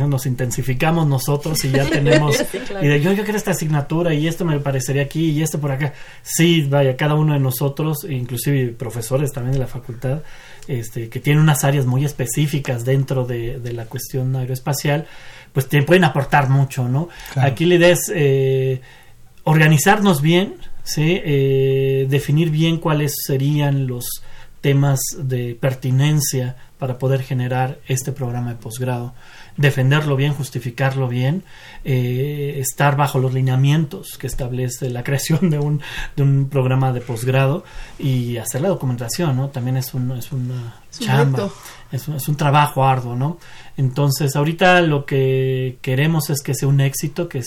[0.08, 2.42] nos intensificamos nosotros y ya tenemos,
[2.80, 5.72] y de yo, yo quiero esta asignatura y esto me parecería aquí y esto por
[5.72, 5.92] acá.
[6.22, 10.22] Sí, vaya, cada uno de nosotros, inclusive profesores también de la facultad,
[10.68, 15.06] este, que tienen unas áreas muy específicas dentro de, de la cuestión aeroespacial,
[15.52, 17.10] pues te pueden aportar mucho, ¿no?
[17.36, 18.80] Aquí la idea es eh,
[19.44, 20.54] organizarnos bien,
[20.88, 21.20] ¿sí?
[21.22, 24.06] Eh, definir bien cuáles serían los
[24.62, 29.12] temas de pertinencia para poder generar este programa de posgrado
[29.58, 31.42] defenderlo bien, justificarlo bien,
[31.84, 35.82] eh, estar bajo los lineamientos que establece la creación de un,
[36.16, 37.64] de un programa de posgrado
[37.98, 39.48] y hacer la documentación, ¿no?
[39.48, 41.50] También es, un, es una chamba,
[41.90, 43.38] es un, es un, trabajo arduo, ¿no?
[43.76, 47.42] Entonces, ahorita lo que queremos es que sea un éxito, que,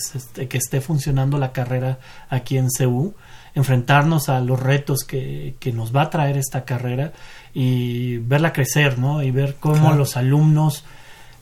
[0.49, 3.15] que esté funcionando la carrera aquí en CEU,
[3.55, 7.13] enfrentarnos a los retos que, que nos va a traer esta carrera
[7.53, 9.23] y verla crecer, ¿no?
[9.23, 10.85] Y ver cómo los alumnos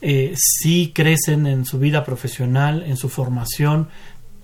[0.02, 3.88] eh, sí crecen en su vida profesional, en su formación,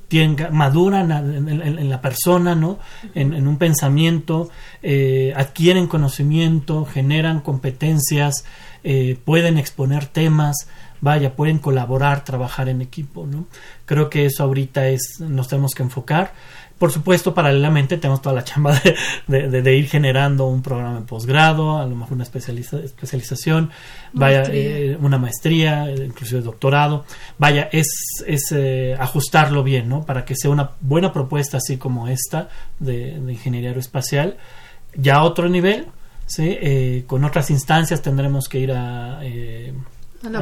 [0.09, 2.79] tienen, maduran en, la persona, ¿no?
[3.15, 4.51] En, un pensamiento,
[4.83, 8.45] eh, adquieren conocimiento, generan competencias,
[8.85, 10.69] eh, pueden exponer temas,
[11.01, 13.47] vaya, pueden colaborar, trabajar en equipo, ¿no?
[13.85, 16.33] Creo que eso ahorita es, nos tenemos que enfocar.
[16.79, 18.79] Por supuesto, paralelamente tenemos toda la chamba
[19.27, 23.71] de, ir generando un programa de posgrado, a lo mejor una especialización,
[24.13, 27.07] vaya, eh, una maestría, inclusive doctorado.
[27.39, 27.89] Vaya, es,
[28.27, 30.05] es eh, ajustarlo bien, ¿no?
[30.05, 34.37] Para que sea una buena propuesta así como esta de, ingeniería aeroespacial.
[34.95, 35.87] Ya a otro nivel,
[36.27, 36.59] ¿sí?
[36.61, 39.21] Eh, con otras instancias tendremos que ir a,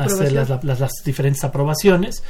[0.00, 2.24] hacer las diferentes aprobaciones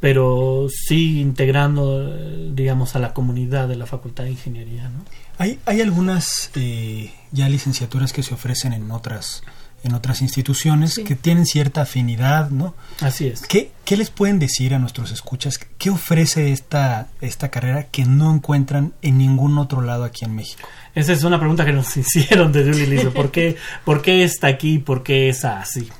[0.00, 2.14] pero sí integrando,
[2.52, 4.88] digamos, a la comunidad de la Facultad de Ingeniería.
[4.88, 5.04] ¿no?
[5.38, 9.42] Hay, hay algunas eh, ya licenciaturas que se ofrecen en otras
[9.84, 12.74] en otras instituciones que tienen cierta afinidad, ¿no?
[13.00, 13.42] Así es.
[13.42, 15.58] ¿Qué, ¿Qué, les pueden decir a nuestros escuchas?
[15.78, 20.66] ¿Qué ofrece esta, esta carrera que no encuentran en ningún otro lado aquí en México?
[20.94, 23.12] Esa es una pregunta que nos hicieron desde un inicio.
[23.12, 24.78] ¿Por qué, ¿Por qué está aquí?
[24.78, 25.90] ¿Por qué es así?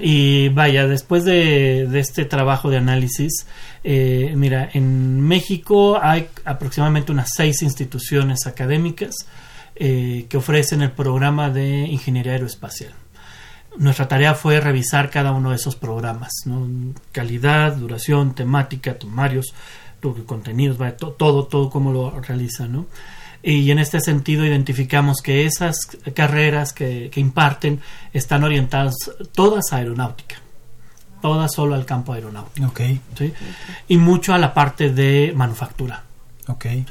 [0.00, 3.46] Y vaya, después de, este trabajo de análisis,
[3.84, 9.14] eh, mira, en México hay aproximadamente unas seis instituciones académicas
[9.76, 12.92] eh, que ofrecen el programa de ingeniería aeroespacial
[13.76, 16.32] nuestra tarea fue revisar cada uno de esos programas,
[17.12, 19.54] calidad, duración, temática, temarios,
[20.26, 20.78] contenidos,
[21.16, 22.86] todo, todo cómo lo realizan, ¿no?
[23.42, 25.76] Y en este sentido identificamos que esas
[26.14, 27.80] carreras que, imparten
[28.12, 28.94] están orientadas
[29.34, 30.36] todas a aeronáutica,
[31.22, 32.66] todas solo al campo aeronáutico.
[32.68, 33.00] Okay.
[33.88, 36.02] Y mucho a la parte de manufactura.
[36.46, 36.84] Okay.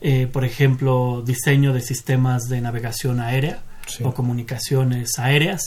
[0.00, 3.62] Eh, por ejemplo, diseño de sistemas de navegación aérea
[4.02, 5.62] o comunicaciones aéreas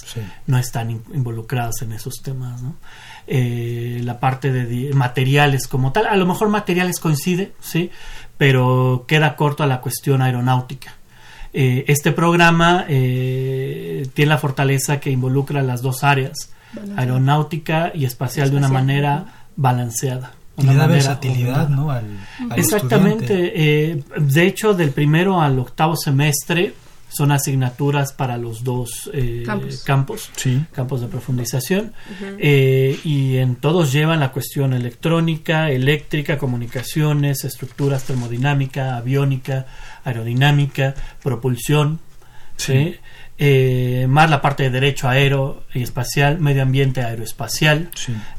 [0.47, 2.61] no están involucradas en esos temas.
[2.61, 2.75] ¿no?
[3.27, 7.89] Eh, la parte de materiales como tal, a lo mejor materiales coincide, sí,
[8.37, 10.93] pero queda corto a la cuestión aeronáutica.
[11.51, 16.51] Eh, este programa eh, tiene la fortaleza que involucra las dos áreas,
[16.97, 20.33] aeronáutica y espacial, de una manera balanceada.
[20.57, 21.89] Una le da versatilidad, ¿no?
[21.89, 22.05] Al,
[22.55, 24.03] Exactamente.
[24.17, 26.73] de hecho, del primero al octavo semestre
[27.15, 29.43] son asignaturas para los dos eh,
[29.85, 30.31] campos,
[30.73, 31.93] campos, de profundización,
[32.39, 39.65] eh, y en todos llevan la cuestión electrónica, eléctrica, comunicaciones, estructuras termodinámica, aviónica,
[40.03, 40.93] aerodinámica,
[41.23, 41.99] propulsión,
[42.57, 42.95] ¿sí?
[43.37, 47.89] Eh, más la parte de derecho aéreo y espacial, medio ambiente aeroespacial,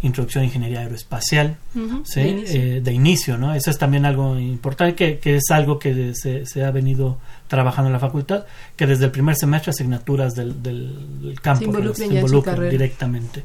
[0.00, 3.36] introducción a ingeniería aeroespacial, de, inicio.
[3.36, 3.54] ¿no?
[3.54, 7.18] Eso es también algo importante, que, es algo que se, ha venido
[7.48, 8.44] trabajando en la facultad,
[8.76, 13.44] que desde el primer semestre asignaturas del, del campo se involucran, directamente.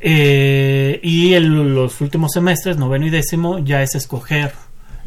[0.00, 4.52] Eh, y en los últimos semestres, noveno y décimo, ya es escoger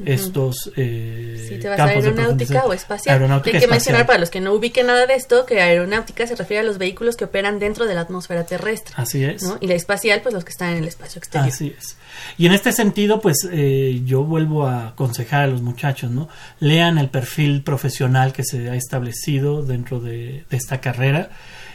[0.04, 3.42] estos eh, si te vas a aeronáutica o espacial.
[3.46, 6.62] Hay que mencionar para los que no ubiquen nada de esto que aeronáutica se refiere
[6.62, 8.94] a los vehículos que operan dentro de la atmósfera terrestre.
[8.98, 9.44] Así es.
[9.62, 11.48] Y la espacial, pues los que están en el espacio exterior.
[11.48, 11.98] Así es.
[12.38, 16.28] Y en este sentido, pues eh, yo vuelvo a aconsejar a los muchachos, ¿no?
[16.60, 21.30] Lean el perfil profesional que se ha establecido dentro de, esta carrera.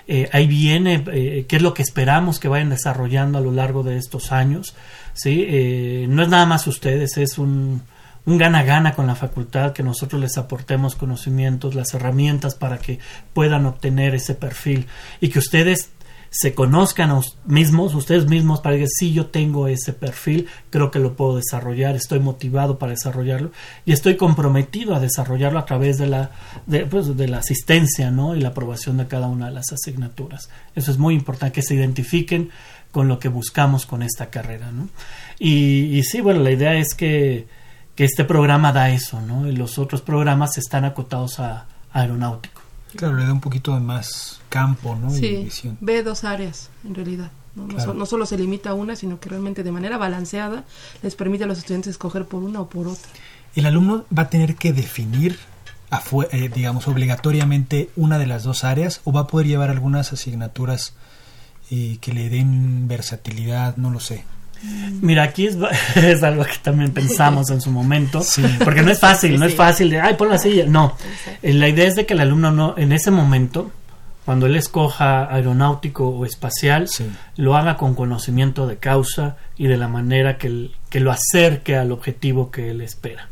[0.06, 3.82] Eh, ahí viene eh, qué es lo que esperamos que vayan desarrollando a lo largo
[3.82, 4.74] de estos años.
[5.12, 6.06] ¿sí?
[6.08, 7.82] no es nada más ustedes, es un,
[8.26, 12.98] un gana-gana con la facultad, que nosotros les aportemos conocimientos, las herramientas para que
[13.32, 14.86] puedan obtener ese perfil
[15.20, 15.90] y que ustedes
[16.30, 21.00] se conozcan a mismos, ustedes mismos, para que si yo tengo ese perfil, creo que
[21.00, 23.50] lo puedo desarrollar, estoy motivado para desarrollarlo
[23.84, 26.30] y estoy comprometido a desarrollarlo a través de la,
[26.66, 28.36] de, pues, de la asistencia ¿no?
[28.36, 30.50] y la aprobación de cada una de las asignaturas.
[30.76, 32.50] Eso es muy importante, que se identifiquen
[32.92, 34.70] con lo que buscamos con esta carrera.
[34.70, 34.88] ¿no?
[35.40, 37.48] Y sí, bueno, la idea es que
[38.00, 39.46] que este programa da eso, ¿no?
[39.46, 42.62] Y los otros programas están acotados a, aeronáutico.
[42.96, 45.10] Claro, le da un poquito de más campo, ¿no?
[45.10, 45.50] Sí,
[45.82, 47.30] ve dos áreas, en realidad.
[47.54, 47.66] ¿no?
[47.92, 50.64] No, solo se limita a una, sino que realmente de manera balanceada
[51.02, 53.06] les permite a los estudiantes escoger por una o por otra.
[53.54, 55.38] El alumno va a tener que definir
[56.32, 60.94] eh, digamos, obligatoriamente una de las dos áreas o va a poder llevar algunas asignaturas
[61.70, 64.24] eh, que le den versatilidad, no lo sé.
[64.62, 65.46] Mira, aquí
[65.96, 68.22] es, algo que también pensamos en su momento,
[68.62, 70.66] porque no es fácil, no es fácil de, ay, pon la silla.
[70.66, 70.96] No,
[71.42, 73.70] eh, la idea es de que el alumno no, en ese momento,
[74.24, 76.88] cuando él escoja aeronáutico o espacial,
[77.36, 81.90] lo haga con conocimiento de causa y de la manera que, que lo acerque al
[81.92, 83.28] objetivo que él espera.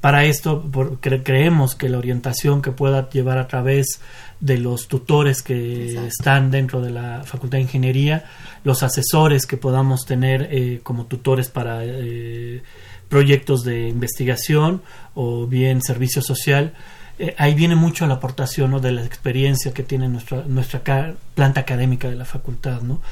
[0.00, 0.64] Para esto
[1.00, 4.00] creemos que la orientación que pueda llevar a través
[4.40, 8.24] de los tutores que están dentro de la Facultad de Ingeniería,
[8.64, 12.62] los asesores que podamos tener eh, como tutores para eh,
[13.08, 14.82] proyectos de investigación
[15.14, 16.72] o bien servicio social,
[17.18, 22.08] eh, ahí viene mucho la aportación de la experiencia que tiene nuestra, nuestra planta académica
[22.08, 23.02] de la facultad, ¿no?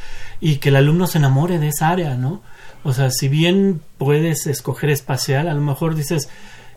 [0.41, 2.41] Y que el alumno se enamore de esa área, ¿no?
[2.85, 6.31] O sea, si bien puedes escoger espacial, a lo mejor dices,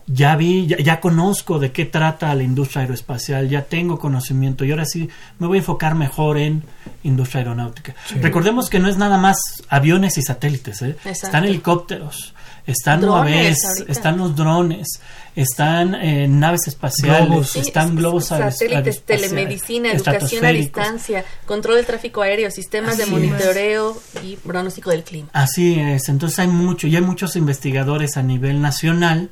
[0.06, 4.84] ya vi, ya, conozco de qué trata la industria aeroespacial, ya tengo conocimiento y ahora
[4.84, 6.64] sí me voy a enfocar mejor en
[7.04, 7.94] industria aeronáutica.
[8.20, 9.38] Recordemos que no es nada más
[9.68, 10.96] aviones y satélites, ¿eh?
[11.04, 12.34] están helicópteros,
[12.66, 15.00] están UAVs, están los drones,
[15.36, 22.50] están eh, naves espaciales, están globos satélites, telemedicina, educación a distancia, control del tráfico aéreo,
[22.50, 25.28] sistemas de monitoreo y pronóstico del clima.
[25.32, 29.30] Así es, entonces hay mucho y hay muchos investigadores a nivel nacional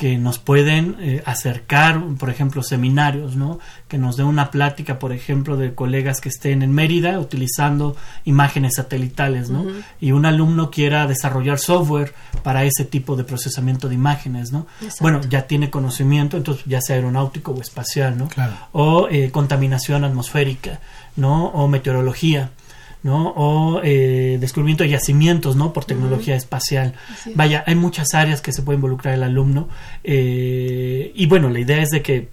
[0.00, 3.58] que nos pueden eh, acercar, por ejemplo, seminarios, ¿no?
[3.86, 8.76] Que nos dé una plática, por ejemplo, de colegas que estén en Mérida utilizando imágenes
[8.76, 9.66] satelitales, ¿no?
[10.00, 14.66] Y un alumno quiera desarrollar software para ese tipo de procesamiento de imágenes, ¿no?
[15.00, 18.30] Bueno, ya tiene conocimiento, entonces ya sea aeronáutico o espacial, ¿no?
[18.72, 20.80] O eh, contaminación atmosférica,
[21.16, 21.48] ¿no?
[21.48, 22.52] O meteorología.
[23.02, 23.30] ¿No?
[23.36, 25.72] O eh, descubrimiento de yacimientos, ¿no?
[25.72, 26.94] Por tecnología espacial.
[27.34, 29.68] Vaya, hay muchas áreas que se puede involucrar el alumno.
[30.04, 32.28] Eh, y bueno, la idea es de que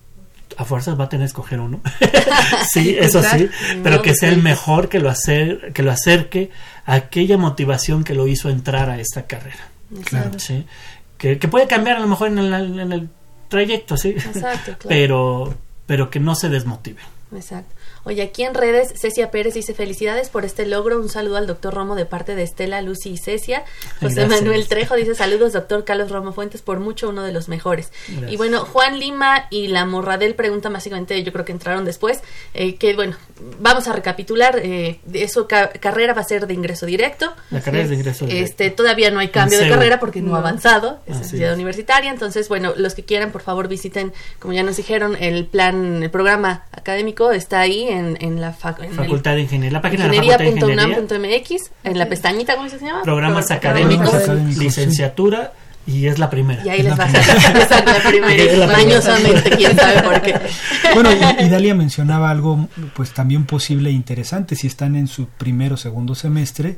[0.57, 1.81] a fuerzas va a tener que escoger uno.
[2.71, 3.49] sí, eso sí,
[3.83, 6.51] pero que sea el mejor que lo, hacer, que lo acerque
[6.85, 9.69] a aquella motivación que lo hizo entrar a esta carrera.
[10.03, 10.37] Claro.
[10.37, 10.65] ¿sí?
[11.17, 13.09] Que, que, puede cambiar a lo mejor en el, en el
[13.47, 14.09] trayecto, sí.
[14.09, 15.55] Exacto, pero,
[15.85, 17.01] pero que no se desmotive.
[17.33, 17.75] Exacto.
[18.07, 20.97] Oye, aquí en redes, Cecia Pérez dice felicidades por este logro.
[20.97, 23.65] Un saludo al doctor Romo de parte de Estela, Lucy y Cecia.
[23.99, 27.91] José Manuel Trejo dice saludos, doctor Carlos Romo Fuentes, por mucho uno de los mejores.
[28.29, 32.21] Y bueno, Juan Lima y la Morradel pregunta básicamente, yo creo que entraron después,
[32.53, 33.17] eh, que bueno,
[33.59, 34.57] vamos a recapitular.
[34.63, 37.33] Eh, eso carrera va a ser de ingreso directo.
[37.51, 38.45] La carrera es de ingreso directo.
[38.45, 42.09] Este, todavía no hay cambio de carrera porque no, ha avanzado, es universitaria.
[42.09, 46.09] Entonces, bueno, los que quieran, por favor, visiten, como ya nos dijeron, el plan, el
[46.09, 47.96] programa académico está ahí en,
[48.39, 53.03] la Facultad de Ingeniería, la página ingeniería.unam.mx, en la pestañita, ¿cómo se llama?
[53.03, 54.27] Programas académicos,
[54.57, 55.53] licenciatura.
[55.85, 56.61] Y es la primera.
[56.65, 60.35] Y ahí les va a salir la primera, mañosamente, quién sabe por qué.
[60.93, 65.75] Bueno, y, Dalia mencionaba algo, pues también posible e interesante, si están en su primero
[65.75, 66.77] o segundo semestre,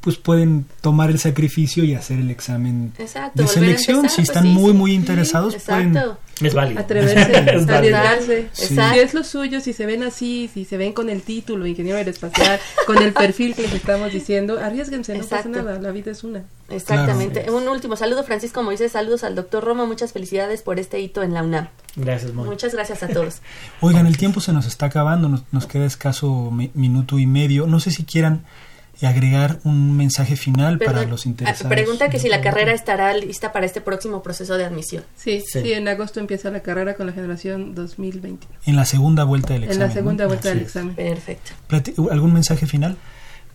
[0.00, 2.92] pues pueden tomar el sacrificio y hacer el examen
[3.34, 4.08] de selección.
[4.08, 5.98] si pues están muy, muy interesados, pueden
[6.42, 6.80] es válido.
[6.80, 8.48] Atreverse, arriesgarse.
[8.52, 11.96] Si es lo suyo, si se ven así, si se ven con el título, ingeniero
[11.96, 16.24] aeroespacial, con el perfil que les estamos diciendo, arriesguense, no pasa nada, la vida es
[16.24, 16.44] una.
[16.68, 17.50] Exactamente.
[17.50, 21.32] Un último saludo, Francisco Moisés, saludos al doctor Roma, muchas felicidades por este hito en
[21.32, 21.68] la UNAM.
[21.96, 23.40] Gracias, Muchas gracias a todos.
[23.80, 27.66] Oigan, el tiempo se nos está acabando, nos, nos queda escaso minuto y medio.
[27.66, 28.44] No sé si quieran
[29.00, 31.68] y agregar un mensaje final para los interesados.
[31.68, 35.04] Pregunta que si la carrera estará lista para este próximo proceso de admisión.
[35.16, 38.46] Sí, sí, en agosto empieza la carrera con la generación 2020.
[38.64, 39.82] En la segunda vuelta del examen.
[39.82, 40.94] En la segunda vuelta del examen.
[40.94, 41.52] Perfecto.
[42.10, 42.96] ¿Algún mensaje final?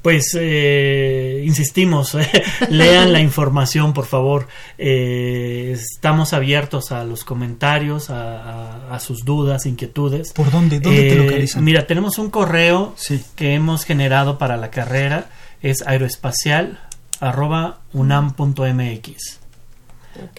[0.01, 2.17] Pues eh, insistimos,
[2.69, 4.47] lean la información por favor.
[4.77, 10.33] Eh, estamos abiertos a los comentarios, a, sus dudas, inquietudes.
[10.33, 10.79] ¿Por dónde?
[10.79, 11.63] ¿Dónde te eh, localizan?
[11.63, 12.95] Mira, tenemos un correo
[13.35, 15.29] que hemos generado para la carrera,
[15.61, 16.79] es aeroespacial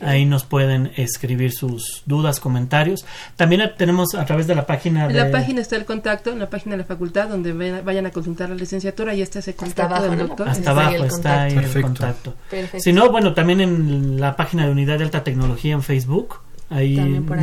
[0.01, 3.05] Ahí nos pueden escribir sus dudas, comentarios.
[3.37, 5.07] También tenemos a través de la página.
[5.07, 8.11] En la página está el contacto, en la página de la facultad, donde vayan a
[8.11, 10.49] consultar la licenciatura y este es el contacto abajo, del doctor.
[10.49, 12.35] Hasta abajo está ahí el contacto.
[12.79, 16.41] Si no, bueno, también en la página de Unidad de Alta Tecnología en Facebook.
[16.71, 16.97] Ahí,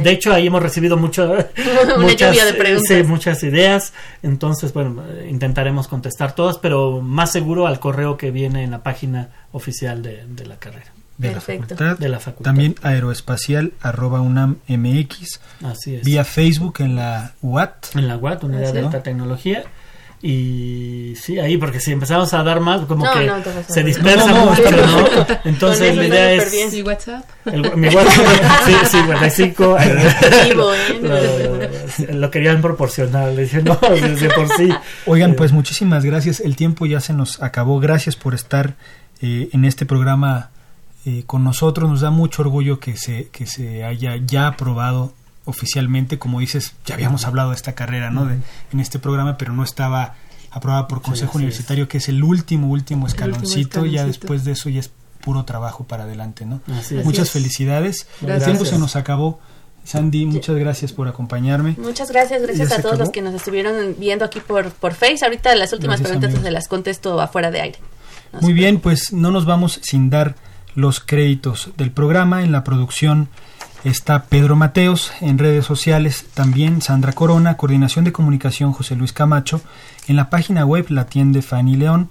[0.04, 1.36] De hecho, ahí hemos recibido mucho,
[2.00, 3.94] muchas, de muchas ideas.
[4.24, 9.30] Entonces, bueno, intentaremos contestar todas, pero más seguro al correo que viene en la página
[9.52, 12.50] oficial de la carrera de, La facultad, de la facultad.
[12.50, 15.40] También aeroespacial arroba UNAM MX.
[15.64, 16.04] Así es.
[16.06, 17.96] Vía Facebook en la UAT.
[17.96, 19.64] En la UAT, Unidad de Alta Tecnología.
[20.22, 23.36] Y sí, ahí, porque si empezamos a dar más, como No, que no,
[23.70, 26.52] se dispersa No, no, no, mucho, Entonces la idea es...
[26.52, 26.70] bien.
[26.74, 27.24] ¿Y WhatsApp?
[27.46, 28.26] el- mi WhatsApp,
[28.66, 29.78] sí, 55.
[30.46, 31.70] Vivo, ¿eh?
[32.10, 34.70] lo, lo querían proporcionar, le dije, no, de por sí.
[35.06, 36.42] Oigan, Eh, pues muchísimas gracias.
[36.42, 37.80] El tiempo ya se nos acabó.
[37.80, 38.76] Gracias por estar
[39.22, 40.50] eh, en este programa
[41.06, 41.90] eh, con nosotros.
[41.90, 45.14] Nos da mucho orgullo que se, que se haya ya aprobado
[45.46, 46.20] oficialmente.
[46.20, 48.26] Como dices, ya habíamos hablado de esta carrera ¿no?
[48.26, 48.38] De-
[48.72, 50.16] en este programa, pero no estaba
[50.52, 53.86] aprobada por Consejo Universitario, que es el último, último escaloncito.
[53.86, 54.06] Ya escaloncito.
[54.08, 54.92] después de eso ya es
[55.22, 56.46] puro trabajo para adelante.
[56.46, 56.62] ¿no?
[56.74, 56.96] Así.
[56.96, 57.32] Muchas es.
[57.32, 58.08] felicidades.
[58.22, 58.48] Gracias.
[58.48, 59.40] El tiempo se nos acabó.
[59.86, 61.76] Sandy, muchas gracias por acompañarme.
[61.80, 63.06] Muchas gracias, gracias ¿Ya se a todos acabó?
[63.06, 65.24] los que nos estuvieron viendo aquí por, por Face.
[65.24, 66.44] Ahorita las últimas Gracias, preguntas amigos.
[66.46, 67.80] se las contesto afuera de aire.
[68.34, 70.36] No Muy bien, pues no nos vamos sin dar
[70.76, 72.44] los créditos del programa.
[72.44, 73.30] En la producción
[73.84, 79.62] está Pedro Mateos, en redes sociales también Sandra Corona, coordinación de comunicación José Luis Camacho,
[80.08, 82.10] en la página web la atiende Fanny León,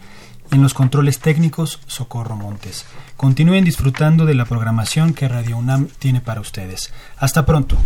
[0.50, 2.86] en los controles técnicos Socorro Montes.
[3.16, 6.92] Continúen disfrutando de la programación que Radio UNAM tiene para ustedes.
[7.18, 7.76] Hasta pronto.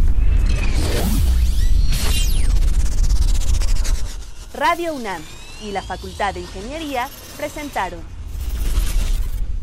[4.55, 5.23] Radio UNAM
[5.63, 8.01] y la Facultad de Ingeniería presentaron